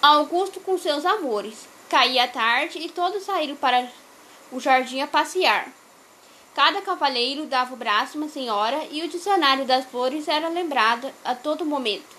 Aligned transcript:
Augusto 0.00 0.60
com 0.60 0.78
seus 0.78 1.04
amores. 1.04 1.66
Caía 1.88 2.28
tarde 2.28 2.78
e 2.78 2.88
todos 2.88 3.24
saíram 3.24 3.56
para 3.56 3.90
o 4.52 4.60
jardim 4.60 5.00
a 5.00 5.08
passear. 5.08 5.72
Cada 6.54 6.82
cavaleiro 6.82 7.46
dava 7.46 7.74
o 7.74 7.76
braço 7.76 8.16
a 8.16 8.20
uma 8.20 8.28
senhora 8.28 8.86
e 8.90 9.02
o 9.02 9.08
dicionário 9.08 9.64
das 9.64 9.86
flores 9.86 10.28
era 10.28 10.48
lembrado 10.48 11.10
a 11.24 11.34
todo 11.34 11.64
momento. 11.64 12.16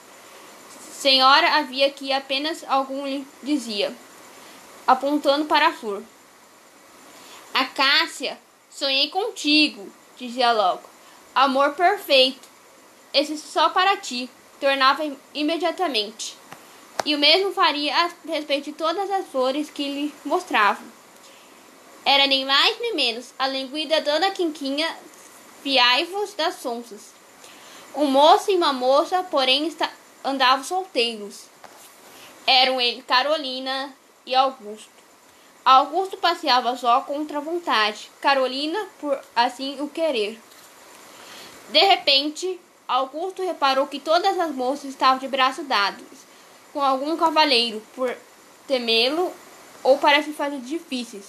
Senhora 0.91 1.55
havia 1.55 1.89
que 1.89 2.11
apenas 2.11 2.65
algum 2.67 3.05
lhe 3.05 3.25
dizia, 3.41 3.95
apontando 4.85 5.45
para 5.45 5.67
a 5.67 5.73
flor. 5.73 6.03
Acácia, 7.53 8.37
sonhei 8.69 9.09
contigo, 9.09 9.89
dizia 10.17 10.51
logo. 10.51 10.83
Amor 11.33 11.75
perfeito. 11.75 12.47
Esse 13.13 13.37
só 13.37 13.69
para 13.69 13.95
ti, 13.95 14.29
tornava 14.59 15.03
imediatamente. 15.33 16.38
E 17.05 17.15
o 17.15 17.17
mesmo 17.17 17.53
faria 17.53 17.95
a 17.95 18.09
respeito 18.27 18.65
de 18.65 18.73
todas 18.73 19.09
as 19.09 19.25
flores 19.27 19.69
que 19.69 19.83
lhe 19.83 20.13
mostravam. 20.25 20.85
Era 22.05 22.27
nem 22.27 22.45
mais 22.45 22.77
nem 22.79 22.93
menos 22.93 23.33
a 23.39 23.47
linguida 23.47 24.01
Dona 24.01 24.31
Quinquinha 24.31 24.97
Fiaivos 25.63 26.33
das 26.33 26.55
Sonsas. 26.55 27.13
Um 27.95 28.05
moço 28.05 28.51
e 28.51 28.55
uma 28.55 28.73
moça, 28.73 29.23
porém, 29.23 29.73
andavam 30.23 30.63
solteiros. 30.63 31.45
Eram 32.45 32.81
ele 32.81 33.01
Carolina 33.03 33.95
e 34.25 34.35
Augusto. 34.35 34.89
Augusto 35.63 36.17
passeava 36.17 36.75
só 36.75 37.01
contra 37.01 37.37
a 37.37 37.41
vontade, 37.41 38.11
Carolina 38.19 38.87
por 38.99 39.19
assim 39.35 39.79
o 39.79 39.87
querer. 39.87 40.39
De 41.69 41.79
repente, 41.79 42.59
Augusto 42.87 43.41
reparou 43.41 43.87
que 43.87 43.99
todas 43.99 44.37
as 44.37 44.51
moças 44.51 44.85
estavam 44.85 45.19
de 45.19 45.27
braços 45.27 45.67
dados 45.67 46.28
com 46.73 46.81
algum 46.81 47.17
cavaleiro 47.17 47.81
por 47.95 48.15
temê-lo 48.67 49.31
ou 49.83 49.97
para 49.97 50.21
se 50.21 50.31
fazer 50.33 50.59
difíceis, 50.59 51.25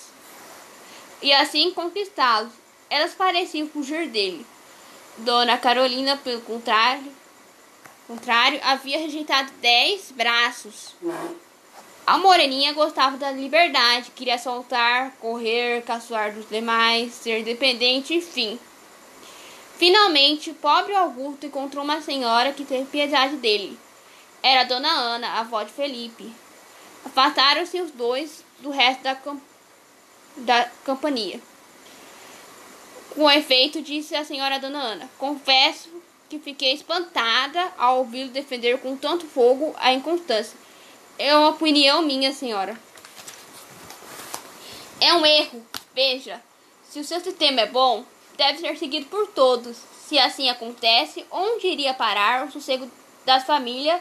e 1.22 1.32
assim 1.32 1.72
conquistá-los. 1.72 2.52
Elas 2.88 3.14
pareciam 3.14 3.68
fugir 3.68 4.08
dele. 4.08 4.44
Dona 5.18 5.56
Carolina, 5.56 6.16
pelo 6.16 6.40
contrário, 6.40 7.12
contrário 8.06 8.58
havia 8.64 8.98
rejeitado 8.98 9.52
dez 9.60 10.10
braços. 10.10 10.94
A 12.04 12.18
moreninha 12.18 12.72
gostava 12.72 13.16
da 13.16 13.30
liberdade, 13.30 14.10
queria 14.10 14.38
soltar, 14.38 15.12
correr, 15.20 15.82
caçoar 15.82 16.32
dos 16.32 16.48
demais, 16.48 17.12
ser 17.12 17.44
dependente, 17.44 18.14
enfim. 18.14 18.58
Finalmente, 19.78 20.50
o 20.50 20.54
pobre 20.54 20.94
Augusto 20.94 21.46
encontrou 21.46 21.84
uma 21.84 22.02
senhora 22.02 22.52
que 22.52 22.64
teve 22.64 22.86
piedade 22.86 23.36
dele. 23.36 23.78
Era 24.42 24.64
Dona 24.64 24.88
Ana, 24.88 25.38
avó 25.40 25.62
de 25.62 25.72
Felipe. 25.72 26.32
Afastaram-se 27.04 27.80
os 27.80 27.90
dois 27.90 28.44
do 28.60 28.70
resto 28.70 29.02
da, 29.02 29.14
camp 29.14 29.40
da 30.36 30.70
companhia. 30.84 31.40
Com 33.14 33.30
efeito, 33.30 33.82
disse 33.82 34.14
a 34.14 34.24
senhora 34.24 34.58
Dona 34.58 34.78
Ana: 34.78 35.10
Confesso 35.18 35.90
que 36.28 36.38
fiquei 36.38 36.72
espantada 36.72 37.72
ao 37.76 37.98
ouvi-lo 37.98 38.30
defender 38.30 38.78
com 38.78 38.96
tanto 38.96 39.26
fogo 39.26 39.74
a 39.78 39.92
inconstância. 39.92 40.56
É 41.18 41.36
uma 41.36 41.50
opinião 41.50 42.02
minha, 42.02 42.32
senhora. 42.32 42.78
É 45.00 45.12
um 45.14 45.26
erro. 45.26 45.66
Veja, 45.92 46.40
se 46.88 47.00
o 47.00 47.04
seu 47.04 47.20
sistema 47.20 47.62
é 47.62 47.66
bom, 47.66 48.04
deve 48.36 48.58
ser 48.58 48.78
seguido 48.78 49.06
por 49.06 49.26
todos. 49.28 49.76
Se 50.06 50.18
assim 50.18 50.48
acontece, 50.48 51.26
onde 51.30 51.66
iria 51.66 51.92
parar 51.92 52.46
o 52.46 52.52
sossego 52.52 52.90
das 53.26 53.44
famílias 53.44 54.00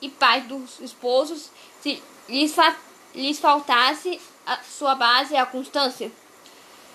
e 0.00 0.08
pais 0.08 0.44
dos 0.44 0.80
esposos 0.80 1.50
se 1.80 2.02
lhes, 2.28 2.54
fa 2.54 2.76
lhes 3.14 3.38
faltasse 3.38 4.20
a 4.46 4.58
sua 4.62 4.94
base 4.94 5.36
a 5.36 5.46
constância? 5.46 6.10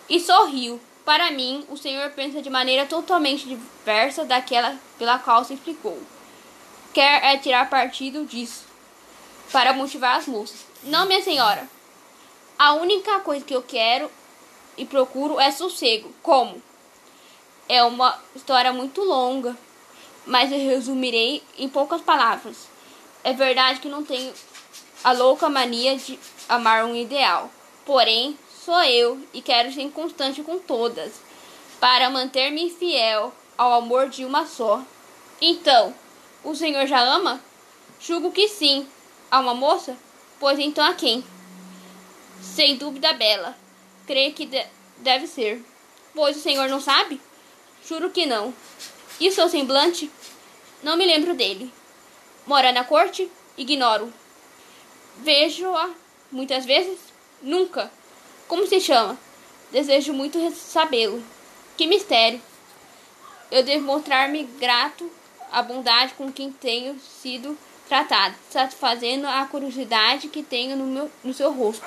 E 0.09 0.19
sorriu. 0.19 0.79
Para 1.05 1.31
mim, 1.31 1.65
o 1.69 1.75
Senhor 1.75 2.09
pensa 2.11 2.41
de 2.41 2.49
maneira 2.49 2.85
totalmente 2.85 3.45
diversa 3.45 4.23
daquela 4.23 4.77
pela 4.97 5.19
qual 5.19 5.43
se 5.43 5.53
explicou. 5.53 6.01
Quer 6.93 7.23
é 7.25 7.37
tirar 7.37 7.69
partido 7.69 8.25
disso 8.25 8.63
para 9.51 9.73
motivar 9.73 10.17
as 10.17 10.27
moças. 10.27 10.65
Não, 10.83 11.05
minha 11.05 11.21
senhora. 11.21 11.67
A 12.57 12.73
única 12.73 13.19
coisa 13.19 13.43
que 13.43 13.55
eu 13.55 13.61
quero 13.61 14.09
e 14.77 14.85
procuro 14.85 15.39
é 15.39 15.51
sossego. 15.51 16.13
Como? 16.21 16.61
É 17.67 17.83
uma 17.83 18.19
história 18.35 18.71
muito 18.71 19.01
longa, 19.01 19.57
mas 20.25 20.51
eu 20.51 20.57
resumirei 20.57 21.43
em 21.57 21.67
poucas 21.69 22.01
palavras. 22.01 22.67
É 23.23 23.33
verdade 23.33 23.79
que 23.79 23.87
não 23.87 24.03
tenho 24.03 24.33
a 25.03 25.11
louca 25.13 25.49
mania 25.49 25.95
de 25.97 26.19
amar 26.49 26.83
um 26.85 26.95
ideal. 26.95 27.49
Porém, 27.85 28.37
sou 28.63 28.81
eu 28.83 29.21
e 29.33 29.41
quero 29.41 29.71
ser 29.73 29.89
constante 29.91 30.43
com 30.43 30.59
todas, 30.59 31.13
para 31.79 32.09
manter-me 32.09 32.69
fiel 32.69 33.33
ao 33.57 33.73
amor 33.73 34.09
de 34.09 34.25
uma 34.25 34.45
só. 34.45 34.81
Então, 35.41 35.93
o 36.43 36.55
senhor 36.55 36.85
já 36.87 37.01
ama? 37.01 37.41
Julgo 37.99 38.31
que 38.31 38.47
sim. 38.47 38.87
A 39.31 39.39
uma 39.39 39.53
moça? 39.53 39.97
Pois 40.39 40.59
então 40.59 40.85
a 40.85 40.93
quem? 40.93 41.23
Sem 42.41 42.75
dúvida, 42.75 43.13
Bela. 43.13 43.57
Creio 44.05 44.33
que 44.33 44.45
de 44.45 44.63
deve 44.97 45.27
ser. 45.27 45.63
Pois 46.13 46.37
o 46.37 46.41
senhor 46.41 46.69
não 46.69 46.79
sabe? 46.79 47.19
Juro 47.87 48.09
que 48.09 48.25
não. 48.25 48.53
E 49.19 49.31
seu 49.31 49.49
semblante? 49.49 50.11
Não 50.81 50.95
me 50.95 51.05
lembro 51.05 51.33
dele. 51.33 51.71
Mora 52.45 52.71
na 52.71 52.83
corte? 52.83 53.31
Ignoro. 53.57 54.11
Vejo-a 55.19 55.89
muitas 56.31 56.65
vezes? 56.65 56.99
Nunca. 57.41 57.91
Como 58.47 58.67
se 58.67 58.81
chama? 58.81 59.17
Desejo 59.71 60.13
muito 60.13 60.51
sabê-lo. 60.51 61.23
Que 61.77 61.87
mistério. 61.87 62.41
Eu 63.49 63.63
devo 63.63 63.85
mostrar-me 63.85 64.43
grato 64.43 65.09
à 65.51 65.61
bondade 65.61 66.13
com 66.15 66.31
quem 66.31 66.51
tenho 66.51 66.99
sido 66.99 67.57
tratado, 67.87 68.35
satisfazendo 68.49 69.27
a 69.27 69.45
curiosidade 69.45 70.27
que 70.27 70.41
tenho 70.41 70.75
no, 70.75 70.85
meu, 70.85 71.11
no 71.23 71.33
seu 71.33 71.51
rosto. 71.51 71.85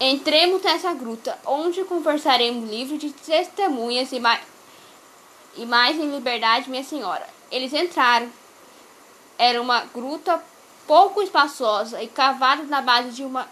Entremos 0.00 0.62
nessa 0.62 0.94
gruta, 0.94 1.38
onde 1.44 1.84
conversaremos 1.84 2.70
livre 2.70 2.96
de 2.98 3.10
testemunhas 3.10 4.12
e 4.12 4.20
mais, 4.20 4.40
e 5.58 5.66
mais 5.66 5.98
em 5.98 6.10
liberdade, 6.10 6.70
minha 6.70 6.84
senhora. 6.84 7.26
Eles 7.50 7.72
entraram. 7.72 8.30
Era 9.36 9.60
uma 9.60 9.80
gruta 9.80 10.42
pouco 10.86 11.20
espaçosa 11.20 12.02
e 12.02 12.08
cavada 12.08 12.62
na 12.62 12.80
base 12.80 13.10
de, 13.10 13.24
uma, 13.24 13.46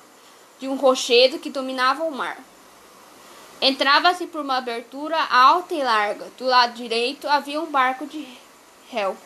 de 0.59 0.69
um 0.69 0.77
rochedo 0.77 1.39
que 1.39 1.50
dominava 1.50 2.05
o 2.05 2.11
mar. 2.11 2.39
Entrava-se 3.61 4.27
por 4.27 4.41
uma 4.41 4.59
abertura 4.59 5.21
alta 5.25 5.75
e 5.75 5.83
larga. 5.83 6.31
Do 6.39 6.45
lado 6.45 6.75
direito 6.75 7.28
havia 7.28 7.61
um 7.61 7.66
barco 7.66 8.06
de 8.06 8.27
réu. 8.91 9.16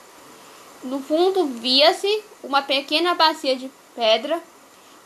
No 0.83 1.03
fundo 1.03 1.47
via-se 1.47 2.25
uma 2.43 2.63
pequena 2.63 3.15
bacia 3.15 3.57
de 3.57 3.71
pedra 3.95 4.43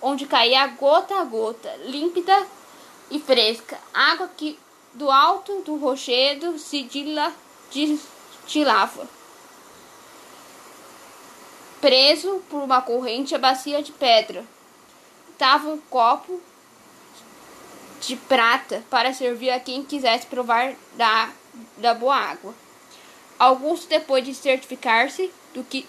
onde 0.01 0.27
caía 0.27 0.67
gota 0.67 1.19
a 1.19 1.25
gota, 1.25 1.75
límpida 1.87 2.47
e 3.11 3.19
fresca, 3.19 3.79
água 3.93 4.29
que 4.37 4.59
do 4.93 5.11
alto 5.11 5.63
do 5.63 5.77
rochedo 5.77 6.59
se 6.59 6.83
destilava 7.75 9.09
preso 11.81 12.43
por 12.49 12.63
uma 12.63 12.81
corrente 12.81 13.35
à 13.35 13.39
bacia 13.39 13.83
de 13.83 13.93
pedra. 13.93 14.43
Estava 15.33 15.69
um 15.69 15.79
copo 15.79 16.41
de 18.01 18.17
prata 18.17 18.83
para 18.89 19.13
servir 19.13 19.51
a 19.51 19.61
quem 19.61 19.85
quisesse 19.85 20.27
provar 20.27 20.75
da, 20.95 21.31
da 21.77 21.93
boa 21.93 22.17
água. 22.17 22.55
Augusto, 23.39 23.89
depois 23.89 24.25
de 24.25 24.35
certificar-se 24.35 25.31
que, 25.69 25.87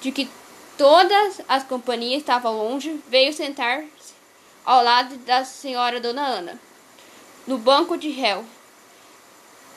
de 0.00 0.12
que 0.12 0.30
todas 0.78 1.40
as 1.48 1.64
companhias 1.64 2.20
estavam 2.20 2.56
longe, 2.56 3.00
veio 3.08 3.32
sentar-se 3.32 4.14
ao 4.64 4.84
lado 4.84 5.16
da 5.18 5.44
senhora 5.44 6.00
Dona 6.00 6.24
Ana, 6.24 6.60
no 7.46 7.58
banco 7.58 7.96
de 7.96 8.10
réu, 8.10 8.44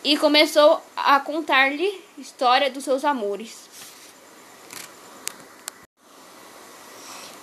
e 0.06 0.16
começou 0.18 0.80
a 0.96 1.20
contar-lhe 1.20 2.00
história 2.16 2.70
dos 2.70 2.84
seus 2.84 3.04
amores. 3.04 3.68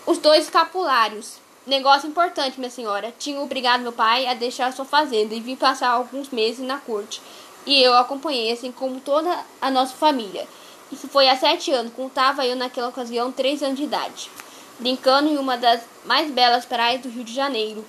Os 0.06 0.19
dois 0.19 0.44
escapulários. 0.44 1.38
Negócio 1.67 2.09
importante, 2.09 2.61
minha 2.61 2.70
senhora. 2.70 3.12
Tinha 3.19 3.41
obrigado 3.41 3.81
meu 3.81 3.93
pai 3.93 4.29
a 4.29 4.35
deixar 4.35 4.73
sua 4.73 4.85
fazenda 4.85 5.35
e 5.35 5.41
vim 5.41 5.56
passar 5.56 5.88
alguns 5.88 6.31
meses 6.31 6.64
na 6.64 6.79
corte. 6.79 7.20
E 7.67 7.82
eu 7.82 7.94
acompanhei, 7.94 8.53
assim 8.53 8.70
como 8.70 9.00
toda 9.00 9.44
a 9.61 9.69
nossa 9.69 9.94
família. 9.94 10.47
Isso 10.93 11.09
foi 11.09 11.29
há 11.29 11.37
sete 11.37 11.73
anos. 11.73 11.93
Contava 11.93 12.47
eu 12.47 12.55
naquela 12.55 12.88
ocasião 12.88 13.32
três 13.32 13.61
anos 13.61 13.76
de 13.76 13.85
idade. 13.85 14.31
Brincando 14.79 15.29
em 15.29 15.37
uma 15.37 15.56
das 15.56 15.82
mais 16.05 16.31
belas 16.31 16.64
praias 16.64 17.00
do 17.00 17.09
Rio 17.09 17.25
de 17.25 17.35
Janeiro. 17.35 17.85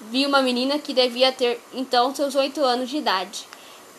Vi 0.00 0.24
uma 0.24 0.40
menina 0.40 0.78
que 0.78 0.94
devia 0.94 1.30
ter 1.30 1.60
então 1.74 2.14
seus 2.14 2.34
oito 2.34 2.62
anos 2.62 2.88
de 2.88 2.96
idade. 2.96 3.46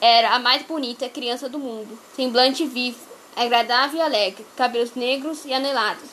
Era 0.01 0.35
a 0.35 0.39
mais 0.39 0.61
bonita 0.63 1.09
criança 1.09 1.47
do 1.47 1.57
mundo. 1.57 1.97
Semblante 2.15 2.65
vivo, 2.65 2.99
agradável 3.35 3.99
e 3.99 4.01
alegre, 4.01 4.45
cabelos 4.55 4.93
negros 4.95 5.45
e 5.45 5.53
anelados, 5.53 6.09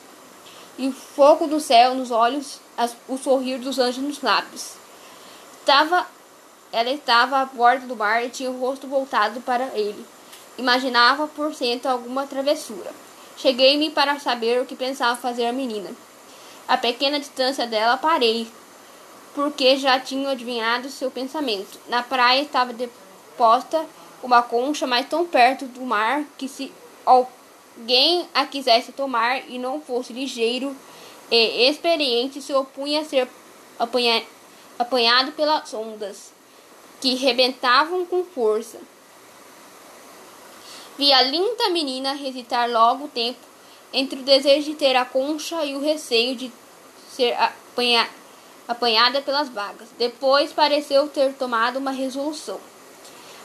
e 0.78 0.88
o 0.88 0.92
fogo 0.92 1.46
do 1.46 1.60
céu 1.60 1.94
nos 1.94 2.10
olhos, 2.10 2.60
as, 2.76 2.96
o 3.08 3.18
sorrir 3.18 3.58
dos 3.58 3.78
anjos 3.78 4.02
nos 4.02 4.22
lábios. 4.22 4.72
Tava, 5.64 6.06
ela 6.72 6.90
estava 6.90 7.38
à 7.38 7.44
borda 7.44 7.86
do 7.86 7.96
mar 7.96 8.24
e 8.24 8.30
tinha 8.30 8.50
o 8.50 8.58
rosto 8.58 8.86
voltado 8.86 9.40
para 9.42 9.66
ele. 9.78 10.04
Imaginava 10.58 11.26
por 11.28 11.54
cento 11.54 11.86
alguma 11.86 12.26
travessura. 12.26 12.90
Cheguei-me 13.36 13.90
para 13.90 14.18
saber 14.18 14.60
o 14.60 14.66
que 14.66 14.76
pensava 14.76 15.20
fazer 15.20 15.46
a 15.46 15.52
menina. 15.52 15.90
A 16.68 16.76
pequena 16.76 17.18
distância 17.18 17.66
dela 17.66 17.96
parei, 17.96 18.46
porque 19.34 19.76
já 19.76 19.98
tinha 19.98 20.30
adivinhado 20.30 20.88
seu 20.88 21.10
pensamento. 21.10 21.78
Na 21.88 22.02
praia 22.02 22.42
estava 22.42 22.72
deposta 23.32 23.84
uma 24.22 24.42
concha, 24.42 24.86
mas 24.86 25.08
tão 25.08 25.26
perto 25.26 25.64
do 25.64 25.80
mar 25.80 26.24
que 26.38 26.48
se 26.48 26.72
alguém 27.04 28.28
a 28.32 28.46
quisesse 28.46 28.92
tomar 28.92 29.50
e 29.50 29.58
não 29.58 29.80
fosse 29.80 30.12
ligeiro 30.12 30.76
e 31.30 31.68
experiente, 31.68 32.40
se 32.40 32.52
opunha 32.52 33.00
a 33.00 33.04
ser 33.04 33.26
apanha, 33.78 34.22
apanhado 34.78 35.32
pelas 35.32 35.72
ondas, 35.72 36.32
que 37.00 37.14
rebentavam 37.14 38.04
com 38.06 38.22
força. 38.22 38.78
Vi 40.98 41.12
a 41.12 41.22
linda 41.22 41.70
menina 41.70 42.14
hesitar 42.14 42.70
logo 42.70 43.06
o 43.06 43.08
tempo 43.08 43.40
entre 43.92 44.20
o 44.20 44.22
desejo 44.22 44.70
de 44.70 44.76
ter 44.76 44.94
a 44.94 45.04
concha 45.04 45.64
e 45.64 45.74
o 45.74 45.80
receio 45.80 46.36
de 46.36 46.52
ser 47.10 47.32
apanha, 47.32 48.08
apanhada 48.68 49.20
pelas 49.20 49.48
vagas. 49.48 49.88
Depois 49.98 50.52
pareceu 50.52 51.08
ter 51.08 51.32
tomado 51.32 51.78
uma 51.78 51.90
resolução. 51.90 52.60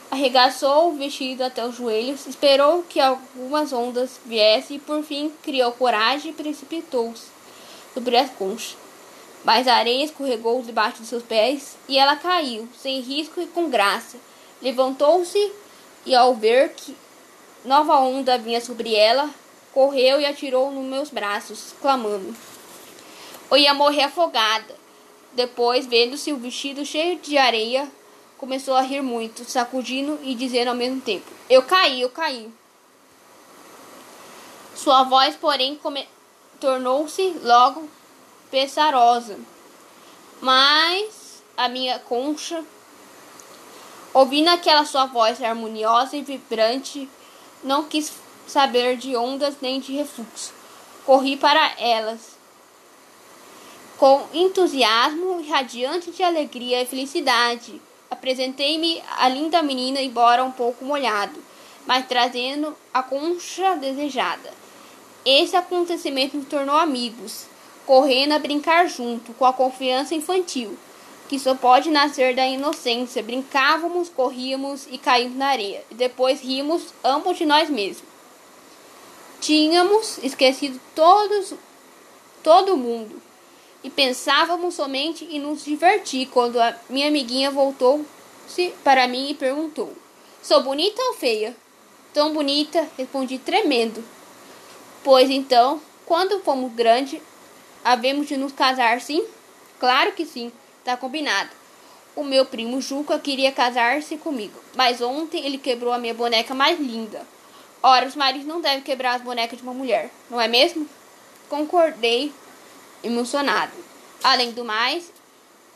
Arregaçou 0.10 0.90
o 0.90 0.98
vestido 0.98 1.44
até 1.44 1.66
os 1.66 1.76
joelhos, 1.76 2.26
esperou 2.28 2.84
que 2.84 3.00
algumas 3.00 3.74
ondas 3.74 4.20
viessem 4.26 4.78
e 4.78 4.80
por 4.80 5.04
fim 5.04 5.32
criou 5.44 5.72
coragem 5.74 6.32
e 6.32 6.34
precipitou-se 6.34 7.26
sobre 7.94 8.16
as 8.16 8.30
conchas. 8.32 8.78
Mas 9.44 9.68
a 9.68 9.76
areia 9.76 10.06
escorregou 10.06 10.62
debaixo 10.62 11.02
de 11.02 11.08
seus 11.08 11.24
pés 11.24 11.76
e 11.88 11.98
ela 11.98 12.16
caiu, 12.16 12.68
sem 12.82 13.02
risco 13.02 13.42
e 13.42 13.48
com 13.48 13.70
graça. 13.70 14.18
Levantou-se 14.62 15.52
e, 16.06 16.16
ao 16.16 16.34
ver 16.34 16.70
que 16.70 16.96
nova 17.66 18.00
onda 18.00 18.38
vinha 18.38 18.62
sobre 18.62 18.96
ela, 18.96 19.30
correu 19.74 20.20
e 20.20 20.26
atirou 20.26 20.72
nos 20.72 20.86
meus 20.86 21.10
braços, 21.10 21.76
clamando. 21.82 22.36
Eu 23.52 23.58
ia 23.58 23.74
morrer 23.74 24.04
afogada. 24.04 24.76
Depois, 25.34 25.86
vendo-se 25.86 26.32
o 26.34 26.38
vestido 26.38 26.86
cheio 26.86 27.20
de 27.20 27.38
areia, 27.38 27.88
começou 28.38 28.76
a 28.76 28.82
rir 28.82 29.02
muito, 29.02 29.44
sacudindo 29.46 30.20
e 30.24 30.36
dizendo 30.36 30.70
ao 30.70 30.76
mesmo 30.76 31.02
tempo: 31.02 31.26
Eu 31.50 31.64
caí, 31.64 32.02
eu 32.02 32.10
caí. 32.10 32.52
Sua 34.76 35.04
voz, 35.04 35.36
porém, 35.36 35.80
tornou-se 36.60 37.36
logo 37.42 37.90
pesarosa. 38.52 39.38
Mas 40.40 41.44
a 41.58 41.68
minha 41.68 41.98
concha, 42.00 42.64
ouvindo 44.14 44.50
aquela 44.50 44.86
sua 44.86 45.06
voz 45.08 45.42
harmoniosa 45.42 46.16
e 46.16 46.22
vibrante, 46.22 47.10
não 47.64 47.86
quis 47.86 48.12
saber 48.48 48.98
de 48.98 49.16
ondas 49.16 49.56
nem 49.62 49.80
de 49.80 49.94
refluxo. 49.94 50.54
Corri 51.06 51.38
para 51.38 51.74
elas 51.80 52.38
com 53.98 54.28
entusiasmo 54.32 55.44
radiante 55.50 56.12
de 56.12 56.22
alegria 56.22 56.84
e 56.84 56.86
felicidade. 56.86 57.82
Apresentei-me 58.10 59.04
à 59.18 59.28
linda 59.28 59.62
menina, 59.62 60.02
embora 60.02 60.44
um 60.44 60.52
pouco 60.52 60.86
molhado, 60.86 61.40
mas 61.86 62.08
trazendo 62.08 62.76
a 62.94 63.04
concha 63.04 63.76
desejada. 63.76 64.54
Esse 65.26 65.56
acontecimento 65.56 66.38
nos 66.38 66.48
tornou 66.48 66.76
amigos, 66.76 67.46
correndo 67.86 68.34
a 68.34 68.40
brincar 68.40 68.88
junto, 68.88 69.34
com 69.34 69.46
a 69.46 69.54
confiança 69.54 70.16
infantil, 70.16 70.78
que 71.28 71.38
só 71.38 71.54
pode 71.54 71.90
nascer 71.90 72.34
da 72.34 72.48
inocência. 72.48 73.22
Brincávamos, 73.22 74.08
corríamos 74.08 74.88
e 74.90 74.98
caímos 74.98 75.38
na 75.38 75.48
areia, 75.48 75.84
e 75.92 75.96
depois 75.96 76.42
rimos 76.42 76.94
ambos 77.04 77.38
de 77.38 77.46
nós 77.46 77.70
mesmos. 77.70 78.08
Tínhamos 79.42 80.18
esquecido 80.24 80.80
todos, 80.96 81.54
todo 82.42 82.78
mundo 82.78 83.27
e 83.88 83.90
pensávamos 83.90 84.74
somente 84.76 85.24
em 85.24 85.40
nos 85.40 85.64
divertir 85.64 86.28
quando 86.28 86.60
a 86.60 86.76
minha 86.90 87.08
amiguinha 87.08 87.50
voltou-se 87.50 88.74
para 88.84 89.08
mim 89.08 89.30
e 89.30 89.34
perguntou: 89.34 89.94
Sou 90.44 90.62
bonita 90.62 91.02
ou 91.04 91.14
feia? 91.14 91.56
Tão 92.14 92.34
bonita, 92.34 92.86
respondi 92.98 93.38
tremendo. 93.38 94.04
Pois 95.06 95.30
então, 95.30 95.82
quando 96.06 96.42
fomos 96.42 96.74
grandes, 96.74 97.22
havemos 97.82 98.28
de 98.28 98.36
nos 98.36 98.52
casar, 98.52 99.00
sim? 99.00 99.26
Claro 99.80 100.12
que 100.12 100.26
sim, 100.26 100.52
tá 100.84 100.98
combinado. 100.98 101.52
O 102.14 102.26
meu 102.26 102.46
primo 102.46 102.82
Juca 102.82 103.18
queria 103.18 103.54
casar-se 103.54 104.18
comigo, 104.18 104.60
mas 104.76 105.00
ontem 105.00 105.46
ele 105.46 105.58
quebrou 105.58 105.94
a 105.94 105.98
minha 105.98 106.14
boneca 106.14 106.54
mais 106.54 106.78
linda. 106.78 107.26
Ora, 107.82 108.06
os 108.06 108.18
maridos 108.18 108.48
não 108.48 108.60
devem 108.60 108.82
quebrar 108.82 109.16
as 109.16 109.22
bonecas 109.22 109.58
de 109.58 109.64
uma 109.64 109.74
mulher, 109.74 110.10
não 110.30 110.42
é 110.42 110.48
mesmo? 110.50 110.90
Concordei 111.48 112.34
emocionado. 113.04 113.74
Além 114.24 114.52
do 114.52 114.66
mais, 114.66 115.12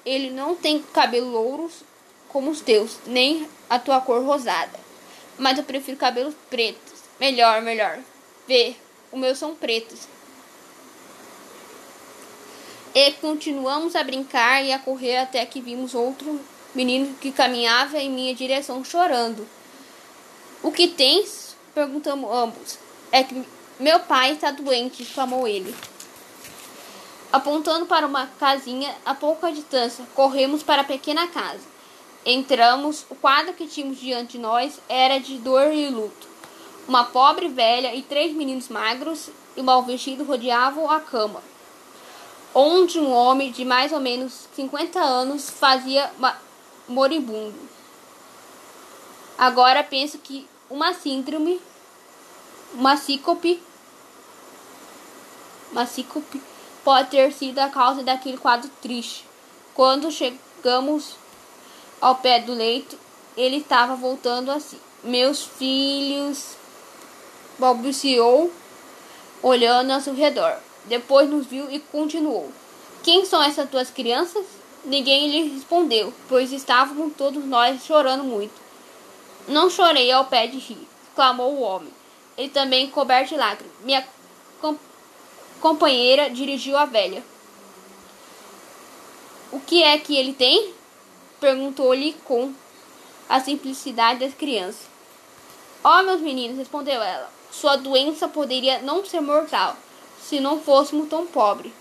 ele 0.05 0.29
não 0.29 0.55
tem 0.55 0.81
cabelo 0.81 1.29
louros 1.29 1.83
como 2.27 2.49
os 2.49 2.61
teus, 2.61 2.97
nem 3.05 3.47
a 3.69 3.77
tua 3.77 4.01
cor 4.01 4.23
rosada. 4.23 4.79
Mas 5.37 5.57
eu 5.57 5.63
prefiro 5.63 5.97
cabelos 5.97 6.35
pretos. 6.49 7.01
Melhor, 7.19 7.61
melhor. 7.61 7.99
Vê, 8.47 8.75
os 9.11 9.19
meus 9.19 9.37
são 9.37 9.55
pretos. 9.55 10.07
E 12.93 13.11
continuamos 13.13 13.95
a 13.95 14.03
brincar 14.03 14.63
e 14.63 14.71
a 14.71 14.79
correr 14.79 15.17
até 15.17 15.45
que 15.45 15.61
vimos 15.61 15.95
outro 15.95 16.39
menino 16.75 17.15
que 17.19 17.31
caminhava 17.31 17.97
em 17.97 18.09
minha 18.09 18.35
direção 18.35 18.83
chorando. 18.83 19.47
O 20.61 20.71
que 20.71 20.87
tens? 20.87 21.55
Perguntamos 21.73 22.29
ambos. 22.31 22.77
É 23.11 23.23
que 23.23 23.45
meu 23.79 23.99
pai 24.01 24.33
está 24.33 24.51
doente, 24.51 25.03
exclamou 25.03 25.47
ele. 25.47 25.73
Apontando 27.31 27.85
para 27.85 28.05
uma 28.05 28.27
casinha 28.27 28.93
a 29.05 29.15
pouca 29.15 29.51
distância, 29.53 30.05
corremos 30.13 30.63
para 30.63 30.81
a 30.81 30.85
pequena 30.85 31.27
casa. 31.27 31.71
Entramos, 32.25 33.05
o 33.09 33.15
quadro 33.15 33.53
que 33.53 33.67
tínhamos 33.67 33.99
diante 33.99 34.33
de 34.33 34.39
nós 34.39 34.81
era 34.89 35.17
de 35.17 35.37
dor 35.37 35.71
e 35.71 35.87
luto. 35.89 36.27
Uma 36.87 37.05
pobre 37.05 37.47
velha 37.47 37.95
e 37.95 38.01
três 38.01 38.35
meninos 38.35 38.67
magros 38.67 39.29
e 39.55 39.61
mal 39.61 39.81
vestidos 39.83 40.27
rodeavam 40.27 40.89
a 40.91 40.99
cama, 40.99 41.41
onde 42.53 42.99
um 42.99 43.11
homem 43.11 43.49
de 43.49 43.63
mais 43.63 43.93
ou 43.93 44.01
menos 44.01 44.49
50 44.53 44.99
anos 44.99 45.49
fazia 45.49 46.11
moribundo. 46.87 47.57
Agora 49.37 49.83
penso 49.83 50.17
que 50.17 50.45
uma 50.69 50.93
síndrome, 50.93 51.61
uma 52.73 52.97
sícope, 52.97 53.61
uma 55.71 55.85
sícope 55.85 56.50
pode 56.83 57.09
ter 57.09 57.31
sido 57.31 57.59
a 57.59 57.69
causa 57.69 58.03
daquele 58.03 58.37
quadro 58.37 58.69
triste. 58.81 59.25
Quando 59.73 60.11
chegamos 60.11 61.15
ao 61.99 62.15
pé 62.15 62.39
do 62.39 62.53
leito, 62.53 62.97
ele 63.37 63.57
estava 63.57 63.95
voltando 63.95 64.51
assim. 64.51 64.79
Meus 65.03 65.43
filhos, 65.43 66.55
balbuciou, 67.57 68.51
olhando 69.41 69.91
ao 69.91 70.01
seu 70.01 70.13
redor. 70.13 70.57
Depois 70.85 71.29
nos 71.29 71.45
viu 71.45 71.69
e 71.71 71.79
continuou: 71.79 72.51
Quem 73.03 73.25
são 73.25 73.41
essas 73.41 73.69
tuas 73.69 73.89
crianças? 73.89 74.45
Ninguém 74.83 75.29
lhe 75.29 75.53
respondeu, 75.53 76.11
pois 76.27 76.51
estávamos 76.51 77.13
todos 77.15 77.45
nós 77.45 77.83
chorando 77.83 78.23
muito. 78.23 78.53
Não 79.47 79.69
chorei 79.69 80.11
ao 80.11 80.25
pé 80.25 80.47
de 80.47 80.57
rir, 80.57 80.87
clamou 81.15 81.53
o 81.53 81.61
homem. 81.61 81.91
Ele 82.35 82.49
também 82.49 82.89
coberto 82.89 83.29
de 83.29 83.39
lágrimas. 83.39 83.75
Minha 83.83 84.03
companheira 85.61 86.29
dirigiu 86.29 86.75
a 86.75 86.85
velha. 86.85 87.23
O 89.51 89.59
que 89.59 89.83
é 89.83 89.97
que 89.97 90.17
ele 90.17 90.33
tem? 90.33 90.73
Perguntou-lhe 91.39 92.13
com 92.25 92.51
a 93.29 93.39
simplicidade 93.39 94.19
das 94.19 94.33
crianças. 94.33 94.89
Oh, 95.83 96.03
meus 96.03 96.21
meninos, 96.21 96.57
respondeu 96.57 97.01
ela, 97.01 97.31
sua 97.51 97.75
doença 97.75 98.27
poderia 98.27 98.81
não 98.81 99.05
ser 99.05 99.21
mortal 99.21 99.77
se 100.21 100.39
não 100.39 100.61
fôssemos 100.61 101.09
tão 101.09 101.25
pobres, 101.25 101.73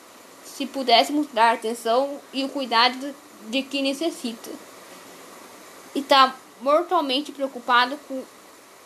se 0.44 0.66
pudéssemos 0.66 1.26
dar 1.32 1.54
atenção 1.54 2.20
e 2.32 2.44
o 2.44 2.48
cuidado 2.48 3.14
de 3.48 3.62
que 3.62 3.82
necessita. 3.82 4.50
E 5.94 6.00
está 6.00 6.34
mortalmente 6.60 7.32
preocupado 7.32 7.98
com 8.08 8.22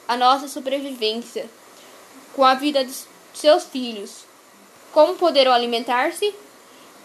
a 0.06 0.16
nossa 0.16 0.48
sobrevivência, 0.48 1.48
com 2.34 2.44
a 2.44 2.54
vida 2.54 2.84
de 2.84 2.92
seus 3.32 3.64
filhos, 3.64 4.24
como 4.94 5.16
poderão 5.16 5.52
alimentar-se? 5.52 6.32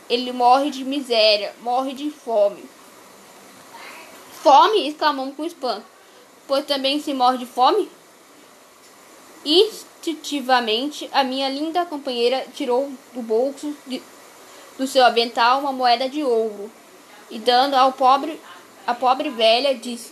Ele 0.08 0.32
morre 0.32 0.70
de 0.70 0.86
miséria, 0.86 1.56
morre 1.60 1.94
de 1.94 2.12
fome. 2.12 2.64
Fome? 4.44 4.88
exclamamos 4.88 5.36
com 5.36 5.44
espanto. 5.44 5.86
Pois 6.48 6.66
também 6.66 7.02
se 7.02 7.14
morre 7.16 7.40
de 7.40 7.48
fome? 7.48 7.90
Instintivamente, 9.44 11.10
a 11.12 11.24
minha 11.24 11.50
linda 11.50 11.86
companheira 11.86 12.46
tirou 12.54 12.92
do 13.14 13.24
bolso 13.24 13.76
de, 13.88 14.02
do 14.78 14.86
seu 14.86 15.04
avental 15.04 15.60
uma 15.60 15.74
moeda 15.74 16.08
de 16.08 16.24
ouro 16.24 16.72
e 17.30 17.40
dando 17.40 17.74
ao 17.74 17.92
pobre 17.94 18.40
a 18.86 18.94
pobre 18.94 19.30
velha 19.30 19.76
disse: 19.76 20.12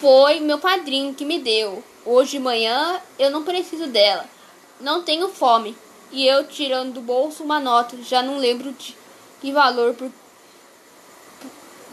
Foi 0.00 0.40
meu 0.40 0.58
padrinho 0.58 1.14
que 1.14 1.24
me 1.24 1.38
deu. 1.38 1.82
Hoje 2.04 2.32
de 2.32 2.38
manhã 2.38 3.00
eu 3.18 3.30
não 3.30 3.42
preciso 3.42 3.86
dela. 3.86 4.33
Não 4.80 5.02
tenho 5.02 5.28
fome. 5.28 5.76
E 6.10 6.26
eu 6.26 6.46
tirando 6.46 6.94
do 6.94 7.00
bolso 7.00 7.42
uma 7.42 7.58
nota, 7.58 7.96
já 8.02 8.22
não 8.22 8.38
lembro 8.38 8.72
de 8.72 8.96
que 9.40 9.52
valor 9.52 9.94
por, 9.94 10.10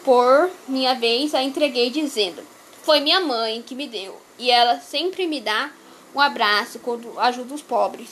por 0.04 0.52
minha 0.68 0.94
vez 0.94 1.34
a 1.34 1.42
entreguei 1.42 1.90
dizendo: 1.90 2.44
Foi 2.84 3.00
minha 3.00 3.20
mãe 3.20 3.62
que 3.62 3.74
me 3.76 3.88
deu 3.88 4.20
e 4.38 4.50
ela 4.52 4.80
sempre 4.80 5.28
me 5.28 5.42
dá 5.42 5.72
um 6.14 6.20
abraço 6.20 6.80
quando 6.80 7.20
ajuda 7.20 7.54
os 7.54 7.62
pobres. 7.62 8.10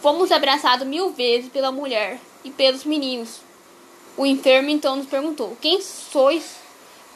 Fomos 0.00 0.30
abraçados 0.30 0.86
mil 0.86 1.10
vezes 1.10 1.50
pela 1.50 1.72
mulher 1.72 2.20
e 2.44 2.50
pelos 2.50 2.84
meninos. 2.84 3.40
O 4.16 4.24
enfermo 4.24 4.70
então 4.70 4.96
nos 4.96 5.06
perguntou: 5.06 5.56
Quem 5.60 5.80
sois? 5.80 6.56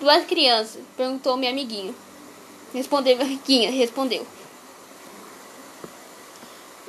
Duas 0.01 0.25
crianças, 0.27 0.83
perguntou 0.97 1.37
minha 1.37 1.51
amiguinha. 1.51 1.95
Respondeu 2.75 3.17
riquinha, 3.25 3.71
respondeu. 3.71 4.27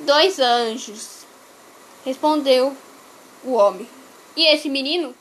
Dois 0.04 0.38
anjos, 0.38 1.24
respondeu 2.04 2.76
o 3.42 3.52
homem. 3.52 3.88
E 4.36 4.46
esse 4.54 4.68
menino? 4.68 5.14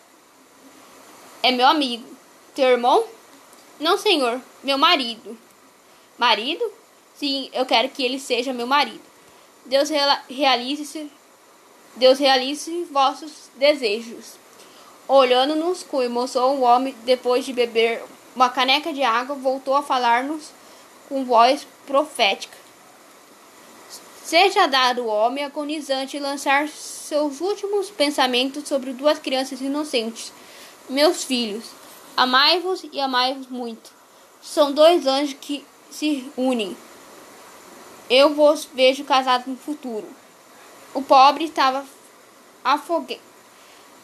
É 1.42 1.52
meu 1.52 1.66
amigo. 1.68 2.06
Teu 2.54 2.68
irmão? 2.68 3.06
Não, 3.80 3.98
senhor, 3.98 4.42
meu 4.62 4.78
marido. 4.78 5.38
Marido? 6.18 6.70
Sim, 7.16 7.50
eu 7.54 7.66
quero 7.66 7.88
que 7.88 8.04
ele 8.04 8.20
seja 8.20 8.52
meu 8.52 8.68
marido. 8.68 9.00
Deus 9.66 9.90
realize 10.28 11.10
Deus 11.96 12.20
realize 12.20 12.84
vossos 12.92 13.50
desejos. 13.56 14.34
Olhando-nos 15.08 15.84
com 15.84 16.02
emoção, 16.02 16.58
o 16.58 16.62
homem, 16.62 16.94
depois 17.06 17.46
de 17.46 17.54
beber 17.54 18.04
uma 18.36 18.50
caneca 18.50 18.92
de 18.92 19.02
água, 19.02 19.34
voltou 19.34 19.78
a 19.78 19.84
falar-nos 19.84 20.50
com 21.08 21.24
voz 21.24 21.66
profética. 21.88 22.63
Seja 24.34 24.66
dado 24.66 25.02
ao 25.02 25.28
homem 25.28 25.46
agonizante 25.46 26.18
lançar 26.18 26.68
seus 26.68 27.40
últimos 27.40 27.92
pensamentos 27.92 28.68
sobre 28.68 28.92
duas 28.92 29.20
crianças 29.20 29.62
inocentes. 29.62 30.34
Meus 30.90 31.24
filhos, 31.24 31.66
amai-vos 32.18 32.84
e 32.92 33.00
amai-vos 33.00 33.46
muito. 33.46 33.92
São 34.42 34.72
dois 34.72 35.06
anjos 35.06 35.38
que 35.40 35.64
se 35.92 36.28
unem. 36.36 36.76
Eu 38.10 38.34
vos 38.34 38.68
vejo 38.74 39.04
casados 39.04 39.46
no 39.46 39.56
futuro. 39.56 40.08
O 40.96 41.04
pobre 41.04 41.44
estava 41.44 41.86
afogue... 42.64 43.22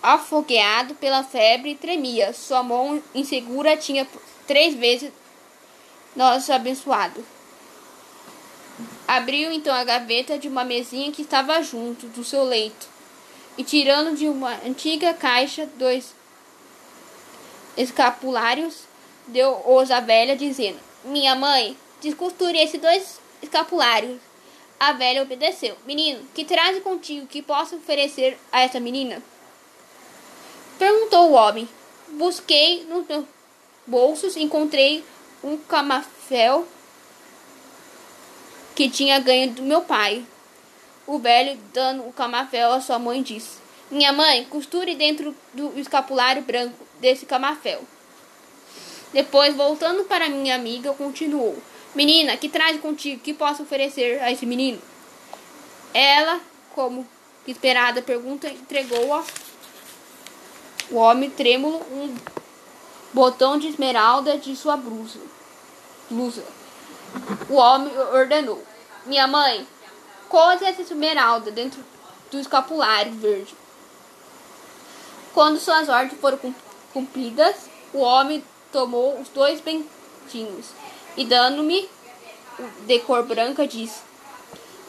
afogueado 0.03 0.93
pela 0.93 1.23
febre 1.23 1.71
e 1.71 1.75
tremia. 1.75 2.33
Sua 2.33 2.61
mão 2.61 3.01
insegura 3.15 3.75
tinha 3.75 4.07
três 4.45 4.75
vezes 4.75 5.11
nosso 6.15 6.53
abençoado. 6.53 7.25
Abriu 9.09 9.51
então 9.51 9.73
a 9.73 9.83
gaveta 9.83 10.37
de 10.37 10.47
uma 10.47 10.63
mesinha 10.63 11.11
que 11.11 11.23
estava 11.23 11.63
junto 11.63 12.05
do 12.09 12.23
seu 12.23 12.43
leito 12.43 12.87
e, 13.57 13.63
tirando 13.63 14.15
de 14.15 14.29
uma 14.29 14.53
antiga 14.63 15.15
caixa 15.15 15.67
dois 15.77 16.13
escapulários, 17.75 18.83
deu-os 19.25 19.89
à 19.89 19.99
velha, 19.99 20.35
dizendo: 20.35 20.77
minha 21.03 21.33
mãe, 21.33 21.75
descosture 21.99 22.55
esses 22.55 22.79
dois 22.79 23.19
escapulários. 23.41 24.19
A 24.79 24.93
velha 24.93 25.23
obedeceu. 25.23 25.75
Menino, 25.87 26.23
que 26.35 26.45
traz 26.45 26.79
contigo 26.83 27.25
que 27.25 27.41
possa 27.41 27.77
oferecer 27.77 28.37
a 28.51 28.61
essa 28.61 28.79
menina? 28.79 29.23
Perguntou 30.77 31.31
o 31.31 31.33
homem. 31.33 31.67
Busquei 32.09 32.85
nos 32.85 33.07
meus 33.07 33.25
bolsos, 33.87 34.37
encontrei 34.37 35.03
um 35.43 35.57
camafel 35.57 36.67
que 38.79 38.89
tinha 38.89 39.19
ganho 39.19 39.51
do 39.51 39.61
meu 39.61 39.81
pai. 39.81 40.25
O 41.05 41.19
velho, 41.19 41.59
dando 41.73 42.07
o 42.07 42.13
camafel 42.13 42.71
à 42.71 42.79
sua 42.79 42.97
mãe, 42.97 43.21
disse: 43.21 43.57
Minha 43.91 44.13
mãe, 44.13 44.45
costure 44.45 44.95
dentro 44.95 45.35
do 45.53 45.77
escapulário 45.77 46.41
branco 46.43 46.77
desse 46.97 47.25
camafel. 47.25 47.83
Depois, 49.11 49.53
voltando 49.53 50.05
para 50.05 50.29
minha 50.29 50.55
amiga, 50.55 50.93
continuou: 50.93 51.61
Menina, 51.93 52.37
que 52.37 52.47
traz 52.47 52.79
contigo 52.79 53.21
que 53.21 53.33
posso 53.33 53.63
oferecer 53.63 54.21
a 54.21 54.31
esse 54.31 54.45
menino? 54.45 54.81
Ela, 55.93 56.39
como 56.73 57.05
esperada 57.45 58.01
pergunta, 58.01 58.47
entregou 58.47 59.13
ao 59.13 59.25
o 60.89 60.95
homem 60.95 61.29
trêmulo 61.29 61.79
um 61.91 62.15
botão 63.11 63.59
de 63.59 63.67
esmeralda 63.67 64.37
de 64.37 64.55
sua 64.55 64.77
blusa. 64.77 65.19
blusa. 66.09 66.45
O 67.49 67.55
homem 67.55 67.91
ordenou: 68.13 68.68
mãe, 69.27 69.67
cose 70.27 70.63
essa 70.63 70.81
esmeralda 70.81 71.51
dentro 71.51 71.83
do 72.31 72.39
escapulário 72.39 73.11
verde. 73.13 73.55
Quando 75.33 75.59
suas 75.59 75.89
ordens 75.89 76.19
foram 76.19 76.39
cumpridas, 76.93 77.55
o 77.93 77.99
homem 77.99 78.43
tomou 78.71 79.19
os 79.19 79.29
dois 79.29 79.61
bentinhos 79.61 80.67
e, 81.17 81.25
dando-me 81.25 81.89
de 82.85 82.99
cor 82.99 83.23
branca, 83.23 83.67
disse: 83.67 84.01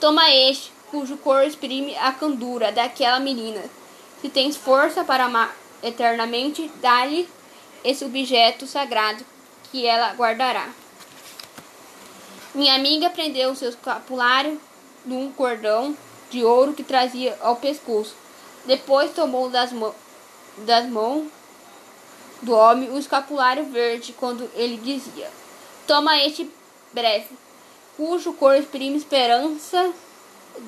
Toma 0.01 0.31
este, 0.31 0.73
cujo 0.91 1.17
cor 1.19 1.45
exprime 1.45 1.97
a 1.97 2.13
candura 2.13 2.73
daquela 2.73 3.21
menina. 3.21 3.63
Se 4.21 4.29
tens 4.29 4.57
força 4.57 5.05
para 5.05 5.25
amar 5.25 5.55
eternamente, 5.83 6.71
dá-lhe 6.81 7.29
esse 7.83 8.05
objeto 8.05 8.67
sagrado 8.67 9.25
que 9.71 9.87
ela 9.87 10.13
guardará. 10.13 10.69
Minha 12.55 12.75
amiga 12.75 13.11
prendeu 13.11 13.55
seu 13.55 13.69
escapulário 13.69 14.61
num 15.05 15.31
cordão 15.33 15.97
de 16.31 16.45
ouro 16.45 16.73
que 16.73 16.83
trazia 16.83 17.37
ao 17.41 17.57
pescoço. 17.57 18.15
Depois 18.65 19.13
tomou 19.13 19.49
das, 19.49 19.71
das 20.59 20.87
mãos 20.87 21.29
do 22.43 22.53
homem 22.53 22.91
o 22.91 22.99
escapulário 22.99 23.65
verde 23.67 24.13
quando 24.13 24.51
ele 24.55 24.77
dizia: 24.79 25.31
Toma 25.87 26.19
este 26.19 26.51
breve, 26.93 27.29
cujo 27.97 28.33
cor 28.33 28.57
exprime 28.57 28.97
esperança 28.97 29.93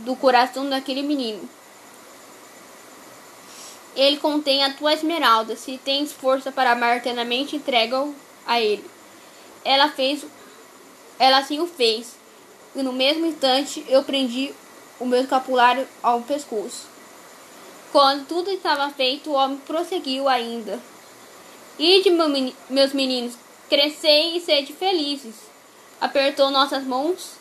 do 0.05 0.15
coração 0.17 0.69
daquele 0.69 1.03
menino. 1.03 1.49
Ele 3.95 4.17
contém 4.17 4.65
a 4.65 4.73
tua 4.73 4.95
esmeralda. 4.95 5.55
Se 5.55 5.79
tens 5.79 6.13
força 6.13 6.51
para 6.51 6.73
amar 6.73 6.97
eternamente, 6.97 7.57
entrega-o 7.57 8.15
a 8.47 8.61
ele. 8.61 8.85
Ela 9.65 9.89
fez, 9.89 10.25
ela 11.23 11.39
assim 11.39 11.61
o 11.61 11.69
fez. 11.69 12.17
E 12.75 12.83
no 12.83 12.93
mesmo 12.93 13.25
instante 13.25 13.85
eu 13.89 14.03
prendi 14.03 14.53
o 14.99 15.07
meu 15.07 15.21
escapulário 15.21 15.87
ao 16.03 16.21
pescoço. 16.23 16.89
Quando 17.93 18.27
tudo 18.27 18.51
estava 18.51 18.91
feito, 18.91 19.31
o 19.31 19.35
homem 19.35 19.57
prosseguiu 19.59 20.29
ainda. 20.29 20.81
Ide, 21.79 22.11
meus 22.69 22.93
meninos, 22.93 23.35
crescei 23.69 24.37
e 24.37 24.41
sede 24.41 24.73
felizes. 24.73 25.37
Apertou 26.01 26.51
nossas 26.51 26.83
mãos 26.83 27.35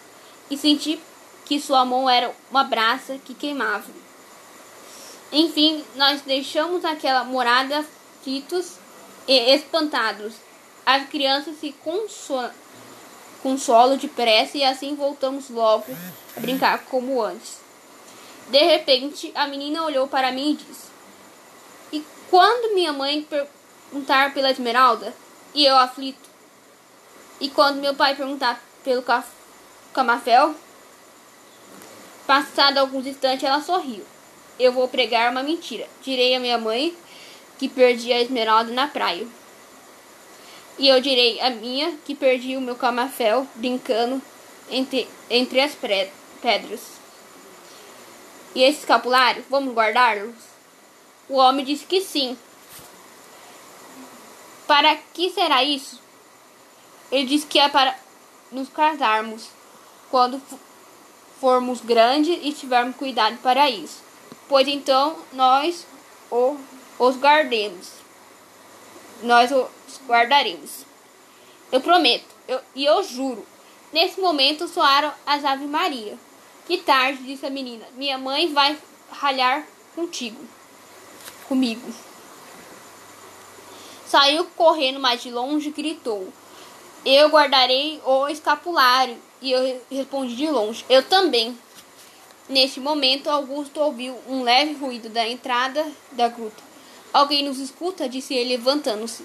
e 0.52 0.56
senti 0.56 1.00
que 1.46 1.60
sua 1.60 1.84
mão 1.84 2.08
era 2.08 2.32
uma 2.52 2.64
brasa 2.64 3.18
que 3.26 3.34
queimava. 3.34 3.90
Enfim, 5.32 5.84
nós 5.96 6.22
deixamos 6.22 6.86
aquela 6.86 7.24
morada 7.24 7.84
fitos 8.24 8.74
e 9.28 9.56
espantados. 9.56 10.34
As 10.86 11.10
crianças 11.10 11.58
se 11.60 11.74
consolam 13.42 13.98
depressa 13.98 14.58
e 14.58 14.64
assim 14.64 14.96
voltamos 14.96 15.50
logo 15.50 15.86
a 16.36 16.40
brincar 16.40 16.86
como 16.86 17.22
antes. 17.22 17.60
De 18.50 18.64
repente, 18.64 19.32
a 19.36 19.48
menina 19.48 19.84
olhou 19.84 20.08
para 20.08 20.32
mim 20.32 20.52
e 20.52 20.56
disse: 20.56 20.88
E 21.92 22.06
quando 22.30 22.74
minha 22.74 22.94
mãe 22.94 23.28
perguntar 23.92 24.34
pela 24.34 24.52
esmeralda 24.52 25.14
e 25.54 25.66
eu 25.66 25.76
aflito. 25.76 26.30
E 27.40 27.50
quando 27.50 27.82
meu 27.82 27.96
pai 27.96 28.16
perguntar 28.16 28.62
pelo 28.84 29.04
camafel, 29.94 30.56
passado 32.28 32.78
alguns 32.78 33.08
instantes 33.08 33.44
ela 33.44 33.62
sorriu. 33.62 34.06
Eu 34.60 34.72
vou 34.72 34.88
pregar 34.88 35.32
uma 35.32 35.42
mentira. 35.42 35.88
Direi 36.04 36.36
a 36.36 36.40
minha 36.40 36.58
mãe 36.58 36.96
que 37.58 37.68
perdi 37.68 38.14
a 38.14 38.22
esmeralda 38.22 38.72
na 38.72 38.88
praia. 38.88 39.28
E 40.78 40.88
eu 40.88 41.01
direi 41.01 41.40
a 41.42 41.50
minha 41.50 41.98
que 42.06 42.16
perdi 42.16 42.56
o 42.56 42.62
meu 42.62 42.75
camafel 42.75 43.48
brincando 43.56 44.22
entre, 44.70 45.08
entre 45.30 45.62
as 45.62 45.75
pedras. 45.75 46.82
E 48.56 48.63
esse 48.63 48.80
escapulário, 48.80 49.44
vamos 49.50 49.74
guardá-los? 49.74 50.36
O 51.30 51.36
homem 51.36 51.63
disse 51.63 51.86
que 51.86 52.01
sim. 52.01 52.38
Para 54.68 54.96
que 54.96 55.30
será 55.32 55.63
isso? 55.63 56.01
Ele 57.12 57.25
disse 57.25 57.46
que 57.46 57.60
é 57.60 57.70
para 57.70 57.96
nos 58.51 58.70
casarmos. 58.70 59.50
quando 60.10 60.42
formos 61.40 61.82
grandes 61.82 62.38
e 62.44 62.54
tivermos 62.54 62.96
cuidado 62.96 63.38
para 63.38 63.70
isso. 63.70 64.04
Pois 64.48 64.68
então 64.68 65.18
nós 65.34 65.88
o, 66.30 66.56
os 67.00 67.16
guardemos. 67.16 67.90
Nós 69.24 69.51
os 69.51 69.66
guardaremos. 70.08 70.86
Eu 71.72 71.82
prometo, 71.82 72.26
eu, 72.48 72.60
e 72.76 72.86
eu 72.86 73.02
juro. 73.04 73.46
Nesse 73.92 74.20
momento 74.20 74.68
soaram 74.68 75.12
as 75.26 75.44
Ave 75.44 75.66
Maria. 75.66 76.18
Que 76.68 76.78
tarde, 76.78 77.24
disse 77.24 77.46
a 77.46 77.50
menina. 77.50 77.86
Minha 77.96 78.18
mãe 78.18 78.54
vai 78.54 78.78
ralhar 79.12 79.66
contigo. 79.96 80.40
Comigo. 81.48 81.92
Saiu 84.06 84.46
correndo 84.56 85.00
mais 85.00 85.22
de 85.22 85.32
longe 85.32 85.70
e 85.70 85.72
gritou: 85.72 86.32
Eu 87.06 87.30
guardarei 87.30 88.02
o 88.06 88.28
escapulário. 88.28 89.18
E 89.42 89.52
eu 89.52 89.82
respondi 89.90 90.36
de 90.36 90.48
longe: 90.48 90.86
Eu 90.90 91.04
também. 91.04 91.58
Neste 92.48 92.80
momento, 92.80 93.30
Augusto 93.30 93.80
ouviu 93.80 94.18
um 94.28 94.44
leve 94.44 94.74
ruído 94.74 95.08
da 95.10 95.28
entrada 95.28 95.86
da 96.12 96.28
gruta. 96.28 96.62
Alguém 97.14 97.44
nos 97.44 97.60
escuta? 97.60 98.10
disse 98.10 98.34
ele, 98.34 98.58
levantando-se. 98.58 99.24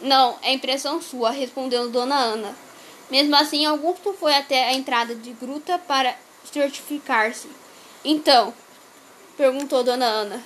Não, 0.00 0.38
é 0.42 0.52
impressão 0.52 1.00
sua, 1.00 1.30
respondeu 1.30 1.90
Dona 1.90 2.16
Ana. 2.16 2.54
Mesmo 3.10 3.34
assim, 3.36 3.64
Augusto 3.64 4.12
foi 4.12 4.34
até 4.34 4.64
a 4.64 4.74
entrada 4.74 5.14
de 5.14 5.32
gruta 5.32 5.78
para 5.78 6.14
certificar-se. 6.52 7.48
Então, 8.04 8.52
perguntou 9.36 9.82
Dona 9.82 10.06
Ana. 10.06 10.42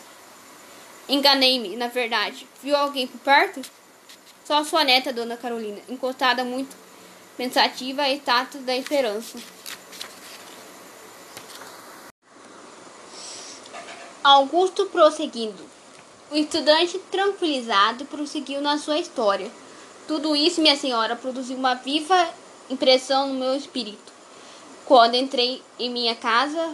Enganei-me, 1.09 1.77
na 1.77 1.89
verdade. 1.89 2.47
Viu 2.63 2.77
alguém 2.77 3.07
por 3.07 3.19
perto? 3.21 3.61
Só 4.45 4.63
sua 4.65 4.85
neta, 4.85 5.13
Dona 5.13 5.37
Carolina, 5.37 5.81
encostada 5.89 6.45
muito 6.45 6.77
pensativa 7.37 8.09
e 8.09 8.21
tato 8.21 8.59
da 8.59 8.77
esperança. 8.77 9.39
Augusto 14.23 14.87
prosseguindo. 14.87 15.65
O 16.31 16.37
estudante, 16.37 16.97
tranquilizado, 17.11 18.05
prosseguiu 18.05 18.61
na 18.61 18.79
sua 18.79 19.01
história. 19.01 19.51
Tudo 20.07 20.37
isso, 20.37 20.61
minha 20.61 20.77
senhora, 20.77 21.17
produziu 21.17 21.57
uma 21.57 21.75
viva 21.75 22.29
impressão 22.71 23.29
no 23.29 23.35
meu 23.35 23.57
espírito. 23.57 24.13
Quando 24.87 25.17
entrei 25.17 25.61
em 25.77 25.91
minha 25.91 26.15
casa, 26.15 26.73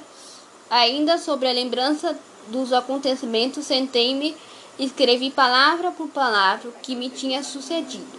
ainda 0.68 1.16
sobre 1.16 1.48
a 1.48 1.52
lembrança 1.52 2.18
dos 2.48 2.70
acontecimentos, 2.70 3.64
sentei-me 3.64 4.36
e 4.78 4.84
escrevi 4.84 5.30
palavra 5.30 5.90
por 5.90 6.08
palavra 6.08 6.68
o 6.68 6.72
que 6.82 6.94
me 6.94 7.08
tinha 7.08 7.42
sucedido. 7.42 8.18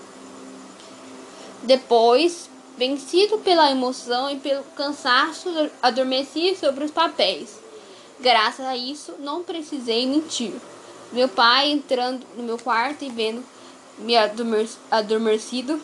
Depois, 1.61 2.49
vencido 2.75 3.37
pela 3.39 3.69
emoção 3.69 4.27
e 4.31 4.37
pelo 4.37 4.63
cansaço, 4.75 5.49
adormeci 5.83 6.55
sobre 6.55 6.83
os 6.83 6.91
papéis. 6.91 7.59
Graças 8.19 8.65
a 8.65 8.75
isso, 8.75 9.13
não 9.19 9.43
precisei 9.43 10.07
mentir. 10.07 10.53
Meu 11.11 11.29
pai, 11.29 11.71
entrando 11.71 12.25
no 12.35 12.43
meu 12.43 12.57
quarto 12.57 13.03
e 13.03 13.09
vendo 13.09 13.43
me 13.97 14.15
adormecido, 14.91 15.81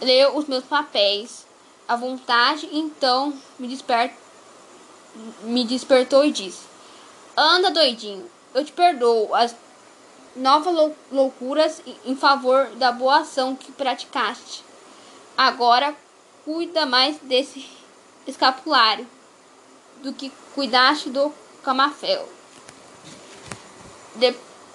leu 0.00 0.36
os 0.36 0.46
meus 0.46 0.64
papéis 0.64 1.46
à 1.88 1.96
vontade, 1.96 2.68
então 2.72 3.34
me, 3.58 3.68
desper... 3.68 4.12
me 5.42 5.64
despertou 5.64 6.24
e 6.24 6.30
disse: 6.30 6.62
Anda, 7.36 7.70
doidinho, 7.70 8.30
eu 8.54 8.64
te 8.64 8.72
perdoo 8.72 9.34
as 9.34 9.54
novas 10.36 10.74
lou 10.74 10.96
loucuras 11.10 11.82
em 12.04 12.16
favor 12.16 12.66
da 12.76 12.90
boa 12.90 13.18
ação 13.18 13.54
que 13.54 13.72
praticaste. 13.72 14.64
Agora 15.36 15.94
cuida 16.44 16.86
mais 16.86 17.18
desse 17.18 17.68
escapulário 18.26 19.06
do 20.02 20.12
que 20.12 20.32
cuidaste 20.54 21.10
do 21.10 21.32
camafeu. 21.62 22.28
De 24.16 24.32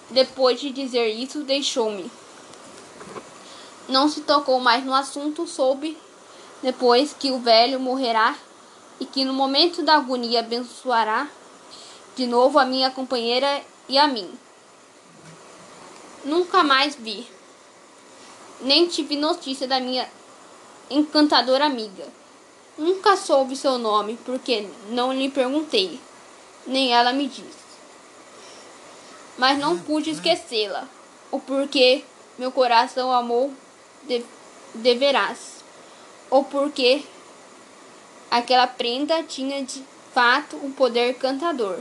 depois 0.10 0.60
de 0.60 0.72
dizer 0.72 1.08
isso, 1.10 1.44
deixou-me. 1.44 2.10
Não 3.88 4.08
se 4.08 4.22
tocou 4.22 4.60
mais 4.60 4.84
no 4.86 4.94
assunto, 4.94 5.48
soube 5.48 5.98
depois 6.62 7.16
que 7.18 7.32
o 7.32 7.40
velho 7.40 7.80
morrerá 7.80 8.36
e 9.00 9.06
que 9.06 9.24
no 9.24 9.34
momento 9.34 9.82
da 9.82 9.96
agonia 9.96 10.40
abençoará 10.40 11.28
de 12.16 12.28
novo 12.28 12.60
a 12.60 12.66
minha 12.66 12.92
companheira 12.92 13.62
e 13.88 13.98
a 13.98 14.08
mim. 14.08 14.30
Nunca 16.26 16.64
mais 16.64 16.96
vi, 16.96 17.26
nem 18.62 18.88
tive 18.88 19.16
notícia 19.16 19.68
da 19.68 19.80
minha 19.80 20.10
encantadora 20.90 21.66
amiga. 21.66 22.06
Nunca 22.78 23.16
soube 23.16 23.56
seu 23.56 23.78
nome, 23.78 24.18
porque 24.26 24.68
não 24.90 25.14
lhe 25.14 25.30
perguntei, 25.30 26.00
nem 26.68 26.94
ela 26.94 27.14
me 27.14 27.28
disse. 27.28 27.59
Mas 29.40 29.58
não 29.58 29.80
pude 29.80 30.10
esquecê-la, 30.10 30.86
o 31.32 31.40
porquê 31.40 32.04
meu 32.38 32.52
coração 32.52 33.10
amou 33.10 33.54
de, 34.04 34.22
deverás, 34.76 35.64
ou 36.30 36.44
porque 36.44 37.02
aquela 38.30 38.68
prenda 38.68 39.24
tinha 39.24 39.64
de 39.64 39.82
fato 40.14 40.58
um 40.58 40.74
poder 40.74 41.14
cantador. 41.14 41.80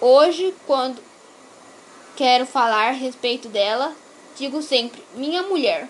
Hoje, 0.00 0.54
quando 0.66 1.02
quero 2.16 2.46
falar 2.46 2.88
a 2.88 2.92
respeito 2.92 3.46
dela, 3.50 3.94
digo 4.34 4.62
sempre 4.62 5.04
minha 5.14 5.42
mulher. 5.42 5.86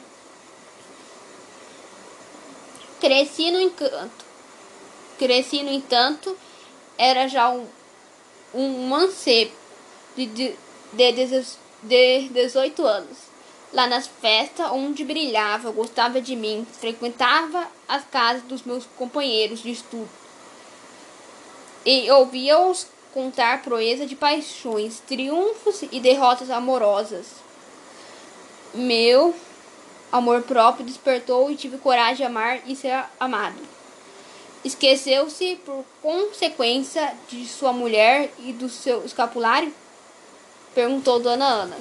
Cresci 2.99 3.53
no 3.53 3.61
encanto. 3.61 4.25
Cresci, 5.21 5.63
no 5.63 5.71
entanto, 5.71 6.37
era 6.99 7.29
já 7.29 7.49
um, 7.49 7.65
um 8.53 8.89
mancebo 8.89 9.53
de, 10.17 10.27
de, 10.27 10.64
de, 10.95 11.13
de 11.83 12.29
18 12.29 12.87
anos. 12.87 13.19
Lá 13.73 13.87
nas 13.87 14.07
festas 14.07 14.71
onde 14.71 15.05
brilhava, 15.05 15.71
gostava 15.71 16.21
de 16.21 16.37
mim, 16.37 16.67
frequentava 16.79 17.67
as 17.89 18.05
casas 18.05 18.43
dos 18.45 18.63
meus 18.63 18.87
companheiros 18.97 19.61
de 19.61 19.73
estudo 19.73 20.09
e 21.85 22.11
ouvia-os 22.11 22.87
contar 23.13 23.63
proeza 23.63 24.07
de 24.07 24.17
paixões, 24.17 25.01
triunfos 25.01 25.83
e 25.93 26.01
derrotas 26.01 26.51
amorosas. 26.51 27.27
Meu 28.73 29.35
amor 30.11 30.43
próprio 30.43 30.85
despertou 30.85 31.51
e 31.51 31.57
tive 31.57 31.79
coragem 31.79 32.17
de 32.17 32.25
amar 32.25 32.61
e 32.67 32.75
ser 32.75 33.05
amado. 33.21 33.59
Esqueceu-se 34.65 35.57
por 35.57 35.85
consequência 36.01 37.15
de 37.29 37.47
sua 37.47 37.73
mulher 37.73 38.33
e 38.39 38.53
do 38.53 38.69
seu 38.69 39.05
escapulário? 39.05 39.73
Perguntou 40.75 41.21
Dona 41.21 41.47
Ana. 41.47 41.79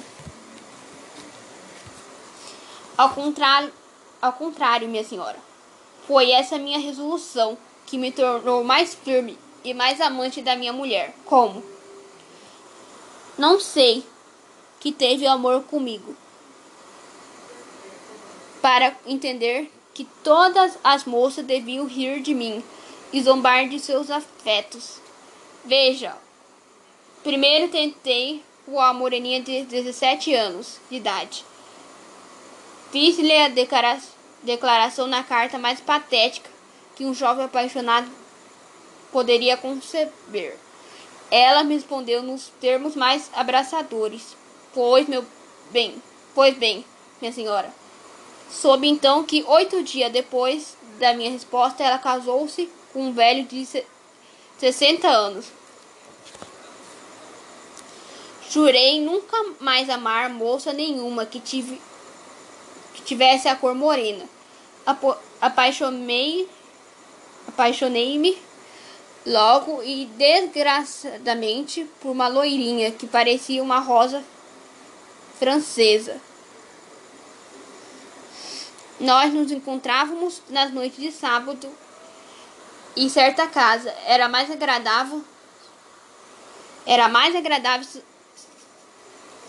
Ao 2.96 3.10
contrário, 3.10 3.72
ao 4.22 4.32
contrário, 4.32 4.88
minha 4.88 5.02
senhora. 5.02 5.38
Foi 6.06 6.30
essa 6.30 6.58
minha 6.58 6.78
resolução 6.78 7.58
que 7.86 7.98
me 7.98 8.12
tornou 8.12 8.62
mais 8.62 8.94
firme 8.94 9.36
e 9.64 9.74
mais 9.74 10.00
amante 10.00 10.40
da 10.40 10.54
minha 10.54 10.72
mulher. 10.72 11.14
Como? 11.24 11.62
Não 13.36 13.58
sei 13.58 14.04
que 14.78 14.92
teve 14.92 15.26
amor 15.26 15.64
comigo 15.64 16.14
para 18.62 18.96
entender 19.06 19.70
que 19.92 20.04
todas 20.22 20.78
as 20.84 21.04
moças 21.04 21.44
deviam 21.44 21.86
rir 21.86 22.22
de 22.22 22.32
mim 22.32 22.62
e 23.12 23.20
zombar 23.22 23.68
de 23.68 23.78
seus 23.80 24.10
afetos. 24.10 25.00
Veja, 25.64 26.16
primeiro 27.22 27.70
tentei 27.70 28.42
a 28.66 28.92
moreninha 28.92 29.40
de 29.40 29.62
17 29.62 30.34
anos 30.34 30.78
de 30.90 30.96
idade. 30.96 31.44
Fiz-lhe 32.90 33.36
a 33.36 33.50
declaração 34.42 35.06
na 35.06 35.22
carta 35.22 35.58
mais 35.58 35.80
patética 35.80 36.48
que 36.94 37.04
um 37.04 37.14
jovem 37.14 37.44
apaixonado 37.44 38.10
poderia 39.10 39.56
conceber. 39.56 40.56
Ela 41.30 41.64
me 41.64 41.74
respondeu 41.74 42.22
nos 42.22 42.52
termos 42.60 42.94
mais 42.94 43.30
abraçadores. 43.34 44.36
Pois, 44.72 45.08
meu 45.08 45.24
bem, 45.70 46.00
pois 46.34 46.56
bem, 46.56 46.84
minha 47.20 47.32
senhora. 47.32 47.72
Soube 48.50 48.88
então 48.88 49.24
que 49.24 49.42
oito 49.42 49.82
dias 49.82 50.12
depois 50.12 50.76
da 50.98 51.14
minha 51.14 51.30
resposta, 51.30 51.82
ela 51.82 51.98
casou-se 51.98 52.70
com 52.92 53.08
um 53.08 53.12
velho 53.12 53.44
de 53.44 53.66
60 54.58 55.08
anos. 55.08 55.46
Jurei 58.54 59.00
nunca 59.00 59.36
mais 59.58 59.90
amar 59.90 60.30
moça 60.30 60.72
nenhuma 60.72 61.26
que, 61.26 61.40
tive, 61.40 61.82
que 62.94 63.02
tivesse 63.02 63.48
a 63.48 63.56
cor 63.56 63.74
morena. 63.74 64.24
Apaixonei, 65.40 66.48
apaixonei-me 67.48 68.38
logo 69.26 69.82
e 69.82 70.06
desgraçadamente 70.06 71.84
por 72.00 72.12
uma 72.12 72.28
loirinha 72.28 72.92
que 72.92 73.08
parecia 73.08 73.60
uma 73.60 73.80
rosa 73.80 74.22
francesa. 75.36 76.20
Nós 79.00 79.34
nos 79.34 79.50
encontrávamos 79.50 80.40
nas 80.48 80.72
noites 80.72 81.00
de 81.00 81.10
sábado 81.10 81.68
em 82.96 83.08
certa 83.08 83.48
casa 83.48 83.92
era 84.06 84.28
mais 84.28 84.48
agradável 84.48 85.24
era 86.86 87.08
mais 87.08 87.34
agradável 87.34 87.88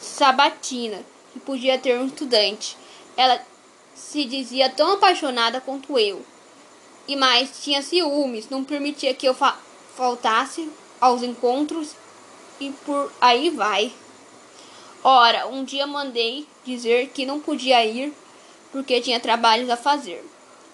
sabatina 0.05 1.03
que 1.33 1.39
podia 1.39 1.77
ter 1.77 1.99
um 1.99 2.05
estudante. 2.05 2.77
Ela 3.17 3.41
se 3.93 4.25
dizia 4.25 4.69
tão 4.69 4.93
apaixonada 4.93 5.59
quanto 5.59 5.97
eu. 5.97 6.23
E 7.07 7.15
mais, 7.15 7.63
tinha 7.63 7.81
ciúmes, 7.81 8.49
não 8.49 8.63
permitia 8.63 9.13
que 9.13 9.27
eu 9.27 9.33
fa 9.33 9.57
faltasse 9.95 10.69
aos 10.99 11.23
encontros 11.23 11.91
e 12.59 12.69
por 12.85 13.11
aí 13.21 13.49
vai. 13.49 13.93
Ora, 15.03 15.47
um 15.47 15.63
dia 15.63 15.87
mandei 15.87 16.45
dizer 16.65 17.09
que 17.13 17.25
não 17.25 17.39
podia 17.39 17.85
ir 17.85 18.13
porque 18.71 18.99
tinha 18.99 19.19
trabalhos 19.19 19.69
a 19.69 19.77
fazer. 19.77 20.25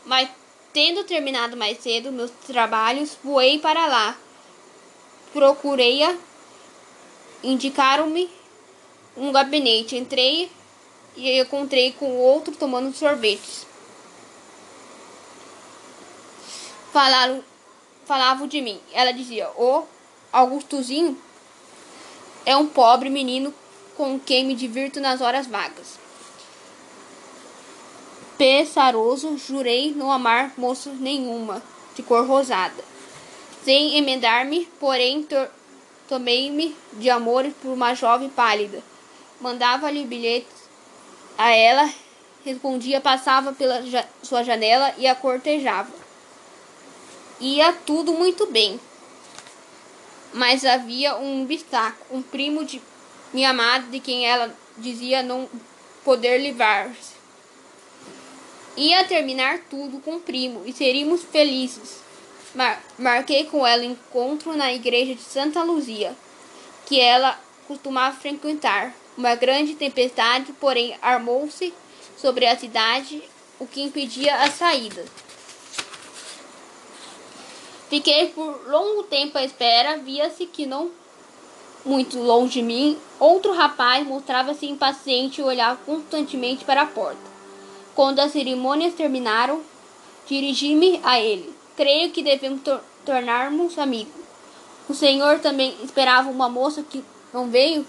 Mas 0.06 0.30
tendo 0.74 1.04
terminado 1.04 1.56
mais 1.56 1.80
cedo 1.80 2.12
meus 2.12 2.32
trabalhos, 2.48 3.18
voei 3.24 3.60
para 3.60 3.86
lá. 3.86 4.18
Procurei-a, 5.34 6.16
indicaram-me 7.44 8.30
um 9.16 9.32
gabinete. 9.32 9.98
Entrei 9.98 10.52
e 11.16 11.40
encontrei 11.40 11.92
com 11.94 12.18
outro 12.18 12.56
tomando 12.56 12.96
sorvetes. 12.96 13.66
Falaram, 16.92 17.44
falavam 18.06 18.48
de 18.48 18.62
mim. 18.62 18.80
Ela 18.92 19.12
dizia: 19.12 19.50
O 19.58 19.84
Augustozinho 20.32 21.18
é 22.46 22.56
um 22.56 22.68
pobre 22.68 23.10
menino 23.10 23.54
com 23.96 24.20
quem 24.20 24.46
me 24.46 24.56
divirto 24.56 25.00
nas 25.00 25.22
horas 25.22 25.48
vagas. 25.48 26.00
Pesaroso, 28.38 29.38
jurei 29.38 29.94
não 29.94 30.12
amar 30.12 30.54
moça 30.58 30.90
nenhuma 30.94 31.62
de 31.96 32.02
cor 32.02 32.26
rosada. 32.26 32.84
Sem 33.64 33.98
emendar-me, 33.98 34.66
porém, 34.80 35.28
tomei-me 36.10 36.76
de 36.94 37.10
amor 37.10 37.46
por 37.62 37.70
uma 37.70 37.94
jovem 37.94 38.30
pálida. 38.30 38.82
Mandava-lhe 39.42 40.06
bilhetes 40.06 40.70
a 41.38 41.50
ela, 41.50 41.92
respondia, 42.46 43.02
passava 43.02 43.52
pela 43.54 43.84
sua 44.22 44.44
janela 44.44 44.94
e 44.98 45.08
a 45.08 45.16
cortejava. 45.16 45.92
Ia 47.40 47.74
tudo 47.74 48.14
muito 48.14 48.46
bem. 48.46 48.80
Mas 50.32 50.64
havia 50.64 51.18
um 51.18 51.44
obstáculo, 51.44 52.20
um 52.20 52.22
primo 52.22 52.64
de 52.64 52.82
minha 53.34 53.50
amada, 53.50 53.88
de 53.88 54.00
quem 54.00 54.26
ela 54.26 54.56
dizia 54.78 55.24
não 55.24 55.50
poder 56.04 56.38
livrar-se. 56.38 57.20
Ia 58.78 59.04
terminar 59.04 59.60
tudo 59.70 60.00
com 60.00 60.18
o 60.18 60.22
primo 60.22 60.62
e 60.66 60.72
seríamos 60.72 61.24
felizes. 61.24 62.00
Mar 62.54 62.82
marquei 62.98 63.46
com 63.46 63.66
ela 63.66 63.84
encontro 63.84 64.56
na 64.56 64.72
igreja 64.72 65.16
de 65.16 65.22
Santa 65.22 65.64
Luzia, 65.64 66.16
que 66.86 67.00
ela 67.00 67.40
costumava 67.68 68.16
frequentar. 68.16 68.94
Uma 69.22 69.36
grande 69.36 69.76
tempestade, 69.76 70.52
porém, 70.54 70.98
armou-se 71.00 71.72
sobre 72.18 72.48
a 72.48 72.58
cidade, 72.58 73.22
o 73.60 73.68
que 73.68 73.80
impedia 73.80 74.36
a 74.38 74.50
saída. 74.50 75.06
Fiquei 77.88 78.30
por 78.30 78.68
longo 78.68 79.04
tempo 79.04 79.38
à 79.38 79.44
espera, 79.44 80.00
via-se 80.00 80.48
que 80.48 80.66
não 80.66 80.90
muito 81.86 82.18
longe 82.18 82.54
de 82.54 82.62
mim, 82.64 82.98
outro 83.20 83.54
rapaz 83.54 84.08
mostrava-se 84.08 84.66
impaciente 84.66 85.40
e 85.40 85.44
olhava 85.44 85.80
constantemente 85.86 86.66
para 86.66 86.82
a 86.82 86.88
porta. 86.88 87.22
Quando 87.94 88.22
as 88.22 88.32
cerimônias 88.32 88.96
terminaram, 88.96 89.62
dirigi-me 90.26 91.00
a 91.04 91.20
ele. 91.20 91.54
Creio 91.78 92.10
que 92.10 92.24
devemos 92.24 92.64
tor 92.64 92.82
tornarmos 93.06 93.78
amigos. 93.78 94.24
O 94.90 94.96
senhor 94.96 95.38
também 95.42 95.78
esperava 95.84 96.28
uma 96.32 96.50
moça 96.50 96.82
que 96.82 97.06
não 97.32 97.52
veio? 97.52 97.86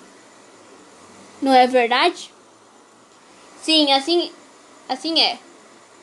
Não 1.42 1.52
é 1.52 1.66
verdade? 1.66 2.33
Sim, 3.61 3.92
assim, 3.92 4.33
assim 4.88 5.20
é. 5.20 5.38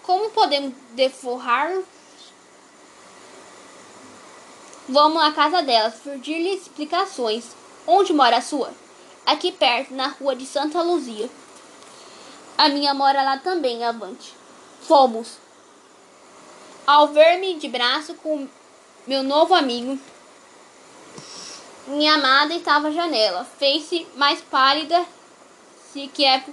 Como 0.04 0.30
podemos 0.32 0.74
deforrar 0.92 1.72
Vamos 4.92 5.22
à 5.22 5.32
casa 5.32 5.62
delas, 5.62 5.94
pedir-lhe 6.04 6.56
explicações. 6.56 7.46
Onde 7.86 8.12
mora 8.12 8.38
a 8.38 8.42
sua? 8.42 8.74
Aqui 9.24 9.52
perto, 9.52 9.94
na 9.94 10.08
rua 10.08 10.36
de 10.36 10.48
Santa 10.48 10.82
Luzia. 10.82 11.30
A 12.58 12.70
minha 12.70 12.92
mora 12.96 13.22
lá 13.22 13.38
também, 13.38 13.84
avante. 13.84 14.34
Fomos. 14.82 15.38
Ao 16.88 17.08
ver-me 17.10 17.54
de 17.60 17.68
braço 17.68 18.16
com 18.16 18.48
meu 19.06 19.22
novo 19.22 19.54
amigo, 19.54 20.00
minha 21.86 22.16
amada 22.16 22.56
estava 22.56 22.88
à 22.88 22.92
janela. 22.92 23.48
Fez-se 23.60 24.08
mais 24.16 24.42
pálida, 24.42 25.06
se 25.92 26.08
que, 26.08 26.26
é, 26.26 26.44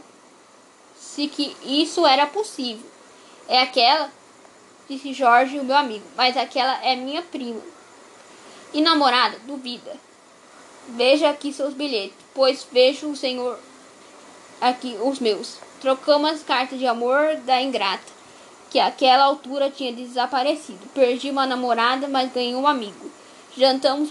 se 0.96 1.29
que 1.29 1.57
isso 1.62 2.07
era 2.07 2.27
possível. 2.27 2.88
É 3.49 3.61
aquela, 3.61 4.11
disse 4.88 5.12
Jorge, 5.12 5.59
o 5.59 5.64
meu 5.64 5.77
amigo, 5.77 6.05
mas 6.16 6.37
aquela 6.37 6.83
é 6.85 6.96
minha 6.96 7.22
prima. 7.22 7.61
E 8.72 8.81
namorada, 8.81 9.38
duvida. 9.46 9.96
Veja 10.88 11.31
aqui 11.31 11.53
seus 11.53 11.75
bilhetes, 11.75 12.16
pois 12.35 12.66
vejo 12.70 13.09
o 13.09 13.16
senhor 13.16 13.59
aqui 14.61 14.96
os 15.03 15.18
meus. 15.18 15.59
Trocamos 15.81 16.31
as 16.31 16.42
cartas 16.42 16.79
de 16.79 16.87
amor 16.87 17.37
da 17.44 17.61
ingrata, 17.61 18.12
que 18.70 18.79
àquela 18.79 19.25
altura 19.25 19.70
tinha 19.70 19.92
desaparecido. 19.92 20.87
Perdi 20.94 21.31
uma 21.31 21.46
namorada, 21.46 22.09
mas 22.09 22.33
ganhei 22.33 22.55
um 22.55 22.66
amigo. 22.66 23.11
Jantamos 23.57 24.11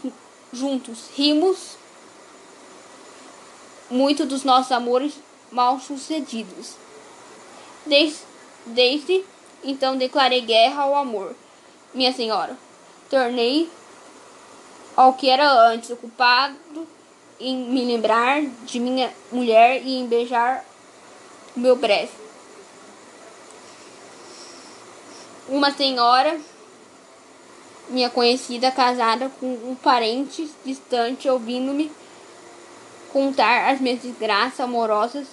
juntos, 0.51 1.09
rimos 1.15 1.77
muito 3.89 4.26
dos 4.26 4.43
nossos 4.43 4.71
amores 4.71 5.13
mal 5.52 5.80
sucedidos. 5.80 6.74
Desde, 7.86 8.19
desde 8.65 9.24
então 9.63 9.98
declarei 9.98 10.41
guerra 10.41 10.84
ao 10.84 10.95
amor, 10.95 11.36
minha 11.93 12.13
senhora. 12.13 12.58
Tornei 13.10 13.69
ao 14.95 15.13
que 15.13 15.30
era 15.30 15.52
antes, 15.52 15.89
ocupado 15.89 16.56
em 17.39 17.58
me 17.58 17.84
lembrar 17.84 18.41
de 18.65 18.80
minha 18.80 19.13
mulher 19.32 19.82
e 19.84 19.95
em 19.95 20.08
beijar 20.08 20.65
o 21.56 21.60
meu 21.60 21.76
breve. 21.76 22.12
Uma 25.48 25.71
senhora, 25.71 26.39
minha 27.89 28.10
conhecida, 28.10 28.71
casada 28.71 29.30
com 29.39 29.45
um 29.45 29.76
parente 29.76 30.50
distante, 30.63 31.30
ouvindo-me 31.30 31.91
contar 33.15 33.71
as 33.71 33.80
minhas 33.80 34.01
desgraças 34.01 34.60
amorosas, 34.60 35.25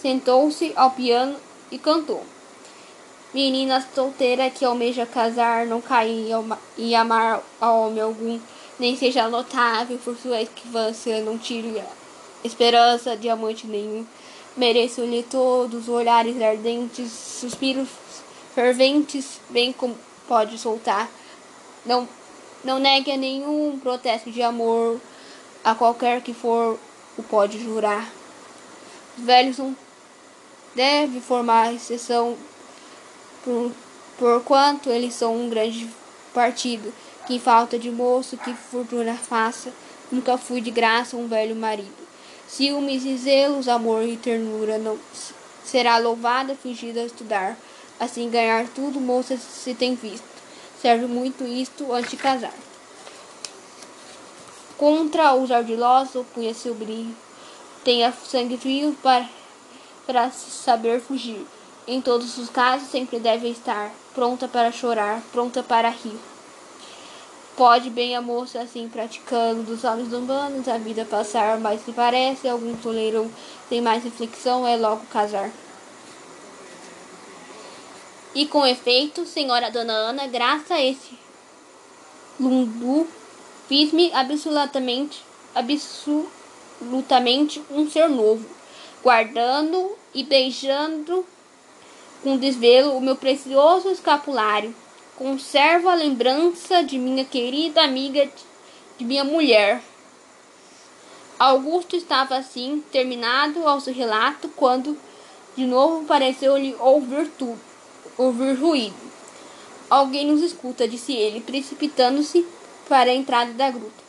sentou-se 0.00 0.72
ao 0.74 0.92
piano 0.92 1.36
e 1.70 1.76
cantou. 1.76 2.24
Menina 3.34 3.86
solteira 3.94 4.48
que 4.48 4.64
almeja 4.64 5.04
casar, 5.04 5.66
não 5.66 5.82
cair 5.82 6.32
e 6.78 6.94
amar 6.94 7.42
a 7.60 7.70
homem 7.72 8.00
algum 8.00 8.40
nem 8.78 8.96
seja 8.96 9.28
notável 9.28 9.98
por 9.98 10.16
sua 10.16 10.40
esquivância, 10.40 11.20
não 11.20 11.36
tire 11.36 11.82
esperança 12.42 13.14
de 13.14 13.28
amante 13.28 13.66
nenhum. 13.66 14.06
Mereço-lhe 14.56 15.22
todos 15.22 15.82
os 15.82 15.88
olhares 15.90 16.40
ardentes, 16.40 17.12
suspiros 17.12 17.88
ferventes, 18.54 19.42
bem 19.50 19.74
como 19.74 19.94
pode 20.26 20.56
soltar. 20.56 21.10
Não, 21.84 22.08
não 22.64 22.78
negue 22.78 23.12
a 23.12 23.16
nenhum 23.18 23.78
protesto 23.78 24.30
de 24.30 24.40
amor, 24.40 24.98
a 25.62 25.74
qualquer 25.74 26.22
que 26.22 26.32
for, 26.32 26.78
o 27.16 27.22
pode 27.22 27.62
jurar. 27.62 28.10
Os 29.16 29.24
velhos 29.24 29.58
não 29.58 29.76
devem 30.74 31.20
formar 31.20 31.72
exceção, 31.72 32.36
por, 33.42 33.72
por 34.18 34.42
quanto 34.42 34.90
eles 34.90 35.14
são 35.14 35.34
um 35.34 35.48
grande 35.48 35.88
partido 36.34 36.92
que 37.26 37.38
falta 37.38 37.78
de 37.78 37.90
moço, 37.90 38.36
que 38.36 38.52
fortuna 38.54 39.14
faça, 39.14 39.72
nunca 40.12 40.36
fui 40.36 40.60
de 40.60 40.70
graça 40.70 41.16
um 41.16 41.26
velho 41.26 41.56
marido. 41.56 42.06
Ciúmes 42.46 43.04
e 43.04 43.16
zelos, 43.16 43.68
amor 43.68 44.04
e 44.04 44.16
ternura, 44.16 44.78
não 44.78 44.98
será 45.64 45.98
louvada, 45.98 46.54
fingida 46.54 47.00
a 47.00 47.06
estudar. 47.06 47.56
Assim 47.98 48.30
ganhar 48.30 48.68
tudo, 48.68 49.00
moça, 49.00 49.36
se 49.36 49.74
tem 49.74 49.94
visto. 49.94 50.24
Serve 50.80 51.06
muito 51.06 51.44
isto 51.44 51.92
antes 51.92 52.10
de 52.10 52.16
casar. 52.16 52.65
Contra 54.78 55.34
os 55.34 55.50
ardilosos, 55.50 56.14
o 56.16 56.74
brilho. 56.74 57.16
Tenha 57.82 58.12
sangue 58.12 58.58
frio 58.58 58.96
para, 59.02 59.28
para 60.06 60.30
saber 60.30 61.00
fugir. 61.00 61.46
Em 61.86 62.00
todos 62.00 62.36
os 62.36 62.50
casos, 62.50 62.88
sempre 62.88 63.18
deve 63.18 63.48
estar 63.48 63.90
pronta 64.14 64.48
para 64.48 64.72
chorar, 64.72 65.22
pronta 65.32 65.62
para 65.62 65.88
rir. 65.88 66.18
Pode 67.56 67.88
bem 67.88 68.14
a 68.14 68.20
moça 68.20 68.60
assim 68.60 68.86
praticando 68.86 69.62
dos 69.62 69.82
olhos 69.82 70.12
humanos 70.12 70.68
a 70.68 70.76
vida 70.76 71.06
passar, 71.06 71.58
mas 71.58 71.82
se 71.82 71.92
parece 71.92 72.46
algum 72.46 72.76
toleirão 72.76 73.30
sem 73.68 73.80
mais 73.80 74.04
reflexão 74.04 74.66
é 74.66 74.76
logo 74.76 75.06
casar. 75.06 75.50
E 78.34 78.46
com 78.46 78.66
efeito, 78.66 79.24
senhora 79.24 79.70
Dona 79.70 79.94
Ana, 79.94 80.26
graça 80.26 80.74
a 80.74 80.82
esse 80.82 81.18
Lundu, 82.38 83.08
fiz-me 83.68 84.12
absolutamente, 84.12 85.22
absolutamente 85.54 87.62
um 87.70 87.88
ser 87.88 88.08
novo, 88.08 88.44
guardando 89.02 89.96
e 90.14 90.24
beijando 90.24 91.24
com 92.22 92.36
desvelo 92.36 92.96
o 92.96 93.00
meu 93.00 93.16
precioso 93.16 93.90
escapulário. 93.90 94.74
Conservo 95.16 95.88
a 95.88 95.94
lembrança 95.94 96.82
de 96.82 96.98
minha 96.98 97.24
querida 97.24 97.82
amiga, 97.82 98.28
de 98.98 99.04
minha 99.04 99.24
mulher. 99.24 99.82
Augusto 101.38 101.96
estava 101.96 102.36
assim, 102.36 102.82
terminado 102.90 103.66
ao 103.66 103.80
seu 103.80 103.94
relato, 103.94 104.48
quando 104.56 104.98
de 105.56 105.64
novo 105.64 106.04
pareceu-lhe 106.04 106.74
ouvir 106.78 107.30
tudo, 107.38 107.58
ouvir 108.18 108.54
ruído. 108.54 109.06
Alguém 109.88 110.26
nos 110.26 110.42
escuta, 110.42 110.88
disse 110.88 111.12
ele, 111.12 111.40
precipitando-se 111.40 112.44
para 112.88 113.10
a 113.10 113.14
entrada 113.14 113.52
da 113.52 113.70
gruta. 113.70 114.04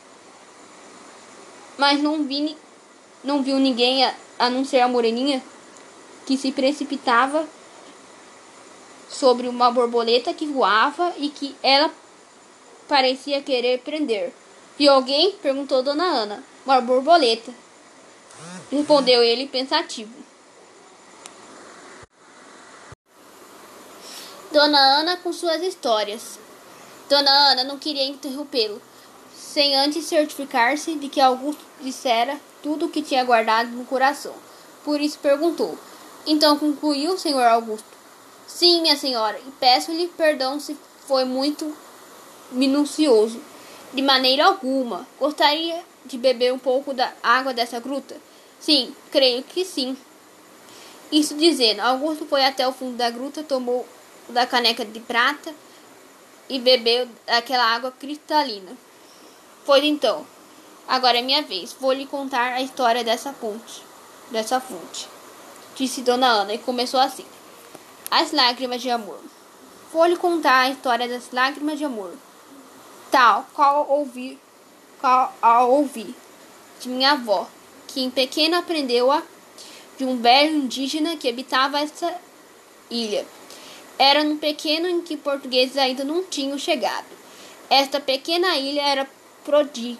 Mas 1.76 2.00
não 2.00 2.24
vi, 2.24 2.56
não 3.22 3.42
viu 3.42 3.58
ninguém 3.58 4.04
a, 4.04 4.14
a 4.38 4.50
não 4.50 4.64
ser 4.64 4.80
a 4.80 4.88
moreninha, 4.88 5.42
que 6.26 6.36
se 6.36 6.52
precipitava 6.52 7.46
sobre 9.08 9.48
uma 9.48 9.70
borboleta 9.70 10.34
que 10.34 10.46
voava 10.46 11.12
e 11.16 11.28
que 11.30 11.56
ela 11.62 11.90
parecia 12.86 13.42
querer 13.42 13.80
prender. 13.80 14.32
E 14.78 14.88
alguém? 14.88 15.32
perguntou 15.42 15.82
Dona 15.82 16.04
Ana. 16.04 16.44
Uma 16.64 16.80
borboleta. 16.80 17.52
Respondeu 18.70 19.22
ele 19.22 19.46
pensativo. 19.46 20.12
Dona 24.52 24.78
Ana 24.78 25.16
com 25.16 25.32
suas 25.32 25.62
histórias. 25.62 26.38
Dona 27.08 27.30
Ana 27.52 27.64
não 27.64 27.78
queria 27.78 28.06
interrompê-lo, 28.06 28.82
sem 29.34 29.74
antes 29.74 30.04
certificar-se 30.04 30.94
de 30.96 31.08
que 31.08 31.22
Augusto 31.22 31.64
dissera 31.80 32.38
tudo 32.62 32.84
o 32.84 32.88
que 32.90 33.00
tinha 33.00 33.24
guardado 33.24 33.70
no 33.70 33.86
coração. 33.86 34.34
Por 34.84 35.00
isso 35.00 35.18
perguntou: 35.18 35.78
Então 36.26 36.58
concluiu, 36.58 37.16
senhor 37.16 37.44
Augusto? 37.44 37.88
Sim, 38.46 38.82
minha 38.82 38.96
senhora, 38.96 39.38
e 39.38 39.50
peço-lhe 39.52 40.08
perdão 40.08 40.60
se 40.60 40.76
foi 41.06 41.24
muito 41.24 41.74
minucioso. 42.52 43.40
De 43.94 44.02
maneira 44.02 44.44
alguma. 44.44 45.06
Gostaria 45.18 45.82
de 46.04 46.18
beber 46.18 46.52
um 46.52 46.58
pouco 46.58 46.92
da 46.92 47.10
água 47.22 47.54
dessa 47.54 47.80
gruta? 47.80 48.16
Sim, 48.60 48.94
creio 49.10 49.42
que 49.42 49.64
sim. 49.64 49.96
Isso 51.10 51.34
dizendo, 51.36 51.80
Augusto 51.80 52.26
foi 52.26 52.44
até 52.44 52.68
o 52.68 52.72
fundo 52.72 52.98
da 52.98 53.08
gruta, 53.08 53.42
tomou 53.42 53.88
da 54.28 54.46
caneca 54.46 54.84
de 54.84 55.00
prata 55.00 55.54
e 56.48 56.58
bebeu 56.58 57.08
aquela 57.26 57.64
água 57.64 57.92
cristalina. 57.92 58.72
Pois 59.64 59.84
então, 59.84 60.26
agora 60.86 61.18
é 61.18 61.22
minha 61.22 61.42
vez. 61.42 61.72
Vou 61.78 61.92
lhe 61.92 62.06
contar 62.06 62.54
a 62.54 62.62
história 62.62 63.04
dessa 63.04 63.32
ponte, 63.32 63.82
dessa 64.30 64.60
fonte. 64.60 65.08
Disse 65.74 66.02
Dona 66.02 66.26
Ana 66.26 66.54
e 66.54 66.58
começou 66.58 67.00
assim. 67.00 67.26
As 68.10 68.32
lágrimas 68.32 68.80
de 68.80 68.90
amor. 68.90 69.20
Vou 69.92 70.04
lhe 70.06 70.16
contar 70.16 70.60
a 70.60 70.70
história 70.70 71.06
das 71.06 71.30
lágrimas 71.32 71.78
de 71.78 71.84
amor. 71.84 72.12
Tal 73.10 73.46
qual 73.54 73.88
ouvi, 73.88 74.38
qual 75.00 75.34
ao 75.40 75.70
ouvir 75.70 76.14
de 76.80 76.88
minha 76.88 77.12
avó, 77.12 77.46
que 77.86 78.00
em 78.00 78.10
pequeno 78.10 78.56
aprendeu 78.56 79.10
a 79.10 79.22
de 79.96 80.04
um 80.04 80.20
velho 80.20 80.56
indígena 80.56 81.16
que 81.16 81.28
habitava 81.28 81.80
essa 81.80 82.14
ilha. 82.90 83.26
Era 83.98 84.22
num 84.22 84.36
pequeno 84.36 84.88
em 84.88 85.00
que 85.00 85.16
portugueses 85.16 85.76
ainda 85.76 86.04
não 86.04 86.22
tinham 86.22 86.56
chegado. 86.56 87.06
Esta 87.68 88.00
pequena 88.00 88.56
ilha 88.56 88.82
era 88.82 89.10
prodígio 89.44 89.98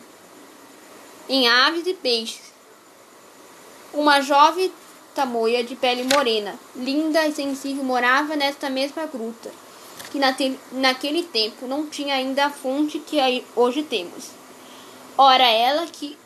em 1.29 1.47
aves 1.49 1.87
e 1.87 1.95
peixes. 1.95 2.53
Uma 3.93 4.21
jovem 4.21 4.73
tamoia 5.15 5.65
de 5.65 5.75
pele 5.77 6.05
morena, 6.05 6.59
linda 6.77 7.27
e 7.27 7.33
sensível, 7.33 7.83
morava 7.83 8.37
nesta 8.37 8.71
mesma 8.71 9.05
gruta, 9.07 9.51
que 10.11 10.19
naquele 10.73 11.25
tempo 11.25 11.67
não 11.67 11.87
tinha 11.87 12.15
ainda 12.15 12.47
a 12.47 12.51
fonte 12.51 12.99
que 13.01 13.45
hoje 13.57 13.83
temos. 13.83 14.31
Ora, 15.17 15.45
ela 15.45 15.87
que 15.87 16.17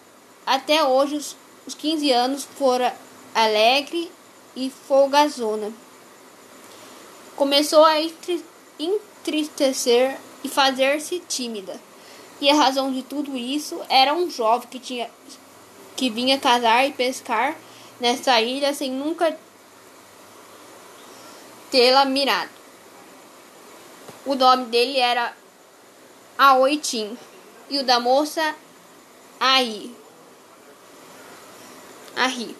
até 0.44 0.84
hoje, 0.84 1.16
os 1.66 1.74
15 1.74 2.10
anos, 2.12 2.44
fora 2.44 2.94
alegre 3.34 4.10
e 4.54 4.70
folgazona. 4.70 5.72
Começou 7.42 7.84
a 7.84 7.96
entristecer 8.78 10.16
e 10.44 10.48
fazer-se 10.48 11.18
tímida. 11.18 11.74
E 12.40 12.48
a 12.48 12.54
razão 12.54 12.92
de 12.92 13.02
tudo 13.02 13.36
isso 13.36 13.80
era 13.88 14.14
um 14.14 14.30
jovem 14.30 14.68
que 14.68 14.78
tinha 14.78 15.10
que 15.96 16.08
vinha 16.08 16.38
casar 16.38 16.86
e 16.86 16.92
pescar 16.92 17.56
nessa 17.98 18.40
ilha 18.40 18.72
sem 18.72 18.92
nunca 18.92 19.36
tê-la 21.68 22.04
mirado. 22.04 22.48
O 24.24 24.36
nome 24.36 24.66
dele 24.66 25.00
era 25.00 25.36
Aoitim 26.38 27.18
e 27.68 27.76
o 27.76 27.84
da 27.84 27.98
moça 27.98 28.54
Ahi. 29.40 29.92
Ahi. 32.14 32.56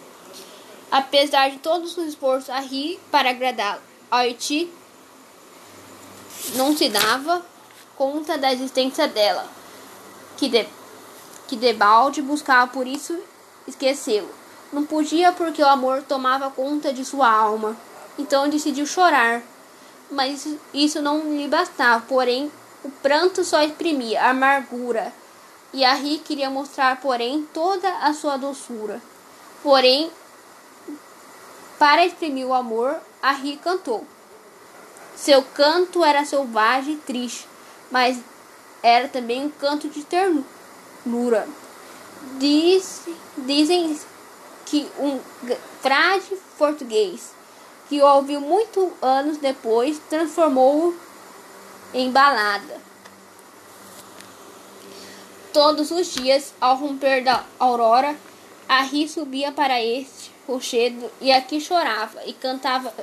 Apesar 0.91 1.51
de 1.51 1.59
todos 1.59 1.97
os 1.97 2.05
esforços 2.05 2.49
Ahi 2.49 2.99
para 3.09 3.29
agradá-lo, 3.29 3.92
Aoitim 4.13 4.71
não 6.53 6.77
se 6.77 6.87
dava 6.87 7.43
conta 7.95 8.37
da 8.37 8.53
existência 8.53 9.07
dela, 9.07 9.47
que 10.37 10.47
de, 10.47 10.67
que 11.47 11.55
debalde 11.55 12.21
buscava 12.21 12.71
por 12.71 12.85
isso 12.85 13.17
esquecê-lo. 13.67 14.29
Não 14.71 14.85
podia 14.85 15.31
porque 15.31 15.63
o 15.63 15.67
amor 15.67 16.03
tomava 16.03 16.51
conta 16.51 16.93
de 16.93 17.03
sua 17.03 17.27
alma. 17.27 17.75
Então 18.15 18.47
decidiu 18.47 18.85
chorar. 18.85 19.41
Mas 20.11 20.47
isso 20.71 21.01
não 21.01 21.35
lhe 21.35 21.47
bastava, 21.47 22.05
porém 22.07 22.51
o 22.83 22.91
pranto 22.91 23.43
só 23.43 23.63
exprimia 23.63 24.29
amargura. 24.29 25.11
E 25.73 25.83
a 25.83 25.95
Ri 25.95 26.19
queria 26.19 26.51
mostrar, 26.51 27.01
porém, 27.01 27.47
toda 27.51 27.89
a 27.97 28.13
sua 28.13 28.37
doçura. 28.37 29.01
Porém, 29.63 30.11
para 31.79 32.05
exprimir 32.05 32.45
o 32.45 32.53
amor, 32.53 33.01
a 33.23 33.35
cantou. 33.55 34.05
Seu 35.15 35.41
canto 35.41 36.03
era 36.03 36.25
selvagem 36.25 36.95
e 36.95 36.97
triste, 36.97 37.47
mas 37.89 38.19
era 38.83 39.07
também 39.07 39.45
um 39.45 39.49
canto 39.49 39.87
de 39.87 40.03
ternura. 40.03 41.47
Diz, 42.37 43.03
dizem 43.37 43.97
que 44.65 44.89
um 44.99 45.21
frade 45.81 46.35
português 46.57 47.31
que 47.87 48.01
ouviu 48.01 48.41
muito 48.41 48.91
anos 49.01 49.37
depois 49.37 50.01
transformou-o 50.09 50.93
em 51.93 52.11
balada. 52.11 52.81
Todos 55.53 55.91
os 55.91 56.07
dias, 56.07 56.53
ao 56.59 56.75
romper 56.75 57.23
da 57.23 57.45
aurora, 57.59 58.17
a 58.67 58.81
ri 58.81 59.07
subia 59.07 59.51
para 59.51 59.81
este 59.81 60.31
rochedo 60.47 61.09
e 61.21 61.31
aqui 61.31 61.61
chorava 61.61 62.19
e 62.25 62.33
cantava 62.33 62.93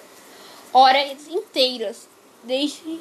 horas 0.73 1.29
inteiras, 1.29 2.09
desde 2.43 3.01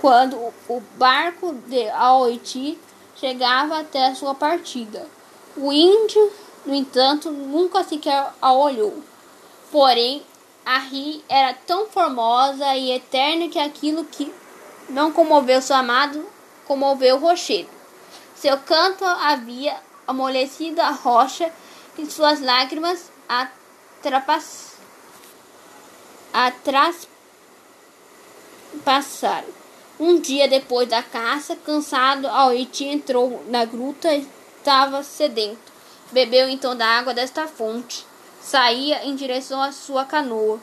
quando 0.00 0.36
o 0.68 0.82
barco 0.96 1.52
de 1.66 1.88
Aoiti 1.90 2.78
chegava 3.16 3.80
até 3.80 4.06
a 4.08 4.14
sua 4.14 4.34
partida. 4.34 5.06
O 5.56 5.72
índio 5.72 6.32
no 6.64 6.74
entanto, 6.74 7.30
nunca 7.30 7.84
sequer 7.84 8.32
a 8.40 8.52
olhou. 8.52 9.02
Porém, 9.70 10.22
a 10.64 10.78
Ri 10.78 11.22
era 11.28 11.52
tão 11.52 11.86
formosa 11.86 12.74
e 12.74 12.92
eterna 12.92 13.48
que 13.48 13.58
aquilo 13.58 14.04
que 14.04 14.32
não 14.88 15.12
comoveu 15.12 15.60
seu 15.60 15.76
amado 15.76 16.24
comoveu 16.66 17.16
o 17.16 17.18
rochedo. 17.18 17.68
Seu 18.34 18.56
canto 18.58 19.04
havia 19.04 19.76
amolecido 20.06 20.80
a 20.80 20.90
rocha 20.90 21.52
e 21.98 22.06
suas 22.06 22.40
lágrimas 22.40 23.10
passaram. 28.84 29.48
Um 30.00 30.18
dia 30.18 30.48
depois 30.48 30.88
da 30.88 31.02
caça, 31.02 31.54
cansado, 31.54 32.26
Aoiti 32.26 32.84
entrou 32.84 33.44
na 33.46 33.64
gruta 33.64 34.12
e 34.12 34.26
estava 34.58 35.02
sedento. 35.04 35.72
Bebeu 36.10 36.48
então 36.48 36.76
da 36.76 36.86
água 36.86 37.14
desta 37.14 37.46
fonte. 37.46 38.04
Saía 38.42 39.04
em 39.04 39.14
direção 39.14 39.62
à 39.62 39.70
sua 39.70 40.04
canoa. 40.04 40.58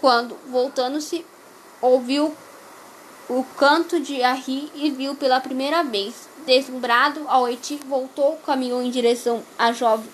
Quando, 0.00 0.36
voltando-se, 0.48 1.24
ouviu 1.80 2.36
o 3.28 3.44
canto 3.56 4.00
de 4.00 4.22
Arri 4.22 4.70
e 4.74 4.90
viu 4.90 5.14
pela 5.14 5.40
primeira 5.40 5.84
vez. 5.84 6.28
Deslumbrado, 6.44 7.24
Aoiti 7.28 7.76
voltou, 7.86 8.36
caminhou 8.38 8.82
em 8.82 8.90
direção 8.90 9.42
à 9.58 9.72
jovem 9.72 10.10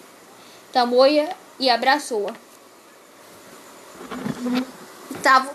Tamoia 0.75 1.35
e 1.59 1.71
abraçou-a. 1.71 2.35
Estavam, 5.15 5.53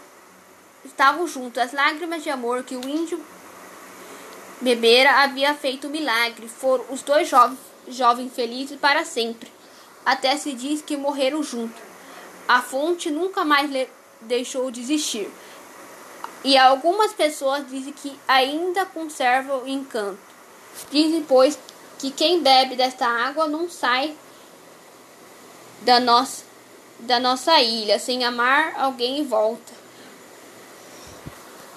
estavam 0.84 1.28
juntos 1.28 1.62
as 1.62 1.74
lágrimas 1.74 2.24
de 2.24 2.30
amor 2.30 2.64
que 2.64 2.76
o 2.76 2.88
índio 2.88 3.24
bebera 4.62 5.24
havia 5.24 5.54
feito 5.54 5.88
um 5.88 5.92
milagre. 5.92 6.48
Foram 6.48 6.86
os 6.90 7.02
dois 7.02 7.28
jovens, 7.28 7.60
jovens 7.88 8.34
felizes 8.34 8.80
para 8.80 9.06
sempre. 9.06 9.52
Até 10.06 10.38
se 10.38 10.54
diz 10.54 10.82
que 10.82 10.98
morreram 10.98 11.44
juntos. 11.44 11.82
A 12.48 12.62
fonte 12.62 13.12
nunca 13.12 13.46
mais 13.46 13.70
deixou 14.22 14.72
de 14.72 14.82
existir. 14.82 15.30
E 16.44 16.58
algumas 16.58 17.14
pessoas 17.14 17.68
dizem 17.70 17.94
que 17.94 18.18
ainda 18.28 18.86
conserva 18.86 19.58
o 19.58 19.68
encanto. 19.68 20.18
Dizem, 20.90 21.24
pois, 21.24 21.60
que 22.00 22.12
quem 22.12 22.42
bebe 22.42 22.76
desta 22.76 23.06
água 23.06 23.48
não 23.48 23.70
sai 23.70 24.16
da 25.82 26.00
nossa, 26.00 26.44
da 27.00 27.20
nossa 27.20 27.60
ilha 27.62 28.00
sem 28.00 28.24
amar 28.24 28.74
alguém 28.78 29.20
em 29.20 29.26
volta. 29.26 29.74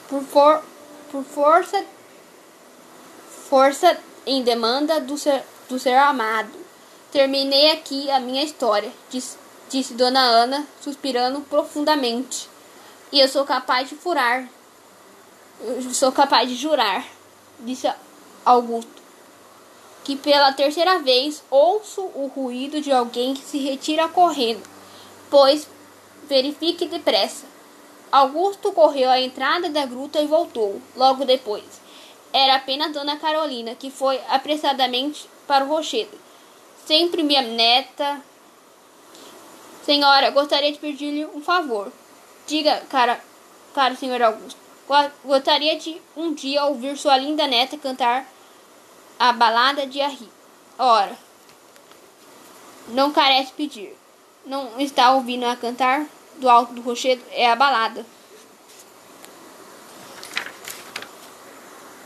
Por, 0.09 0.23
for, 0.25 0.63
por 1.11 1.25
força, 1.25 1.85
força 3.49 3.99
em 4.27 4.43
demanda 4.43 5.01
do 5.01 5.17
ser, 5.17 5.43
do 5.69 5.79
ser 5.79 5.97
amado. 5.97 6.53
Terminei 7.11 7.73
aqui 7.73 8.11
a 8.11 8.21
minha 8.21 8.43
história, 8.43 8.91
disse, 9.11 9.37
disse 9.69 9.95
Dona 9.95 10.21
Ana, 10.21 10.67
suspirando 10.81 11.41
profundamente. 11.43 12.49
E 13.11 13.21
eu 13.21 13.29
sou 13.29 13.45
capaz 13.45 13.89
de 13.89 13.95
furar. 13.95 14.49
Eu 15.61 15.83
sou 15.95 16.11
capaz 16.11 16.49
de 16.49 16.57
jurar, 16.57 17.05
disse 17.61 17.91
Augusto 18.45 19.03
que 20.05 20.17
pela 20.17 20.53
terceira 20.53 20.99
vez 20.99 21.43
ouço 21.51 22.01
o 22.01 22.31
ruído 22.35 22.81
de 22.81 22.91
alguém 22.91 23.35
que 23.35 23.45
se 23.45 23.59
retira 23.59 24.09
correndo, 24.09 24.63
pois 25.33 25.67
verifique 26.29 26.85
depressa. 26.85 27.47
Augusto 28.13 28.71
correu 28.73 29.09
à 29.09 29.19
entrada 29.19 29.71
da 29.71 29.87
gruta 29.87 30.21
e 30.21 30.27
voltou, 30.27 30.79
logo 30.95 31.25
depois. 31.25 31.65
Era 32.35 32.57
apenas 32.57 32.93
Dona 32.93 33.17
Carolina, 33.17 33.75
que 33.75 33.91
foi 33.91 34.21
apressadamente 34.29 35.27
para 35.47 35.65
o 35.65 35.69
rochedo. 35.69 36.21
Sempre 36.85 37.23
minha 37.23 37.41
neta. 37.41 38.21
Senhora, 39.87 40.31
gostaria 40.31 40.71
de 40.71 40.79
pedir-lhe 40.79 41.25
um 41.25 41.41
favor. 41.41 41.91
Diga, 42.47 42.83
cara, 42.91 43.19
caro 43.75 43.97
senhor 43.97 44.21
Augusto. 44.21 44.61
Gostaria 45.25 45.79
de 45.79 45.99
um 46.15 46.35
dia 46.35 46.67
ouvir 46.67 46.99
sua 46.99 47.17
linda 47.17 47.47
neta 47.47 47.79
cantar 47.79 48.27
a 49.19 49.33
balada 49.33 49.87
de 49.87 49.99
Arri. 49.99 50.29
Ora, 50.79 51.17
não 52.89 53.11
carece 53.11 53.53
pedir. 53.55 54.02
Não 54.45 54.81
está 54.81 55.13
ouvindo 55.13 55.45
a 55.45 55.57
cantar 55.57 56.07
do 56.39 56.49
alto 56.49 56.75
do 56.75 56.83
rochedo? 56.83 57.23
É 57.31 57.51
a 57.51 57.57
balada. 57.57 58.05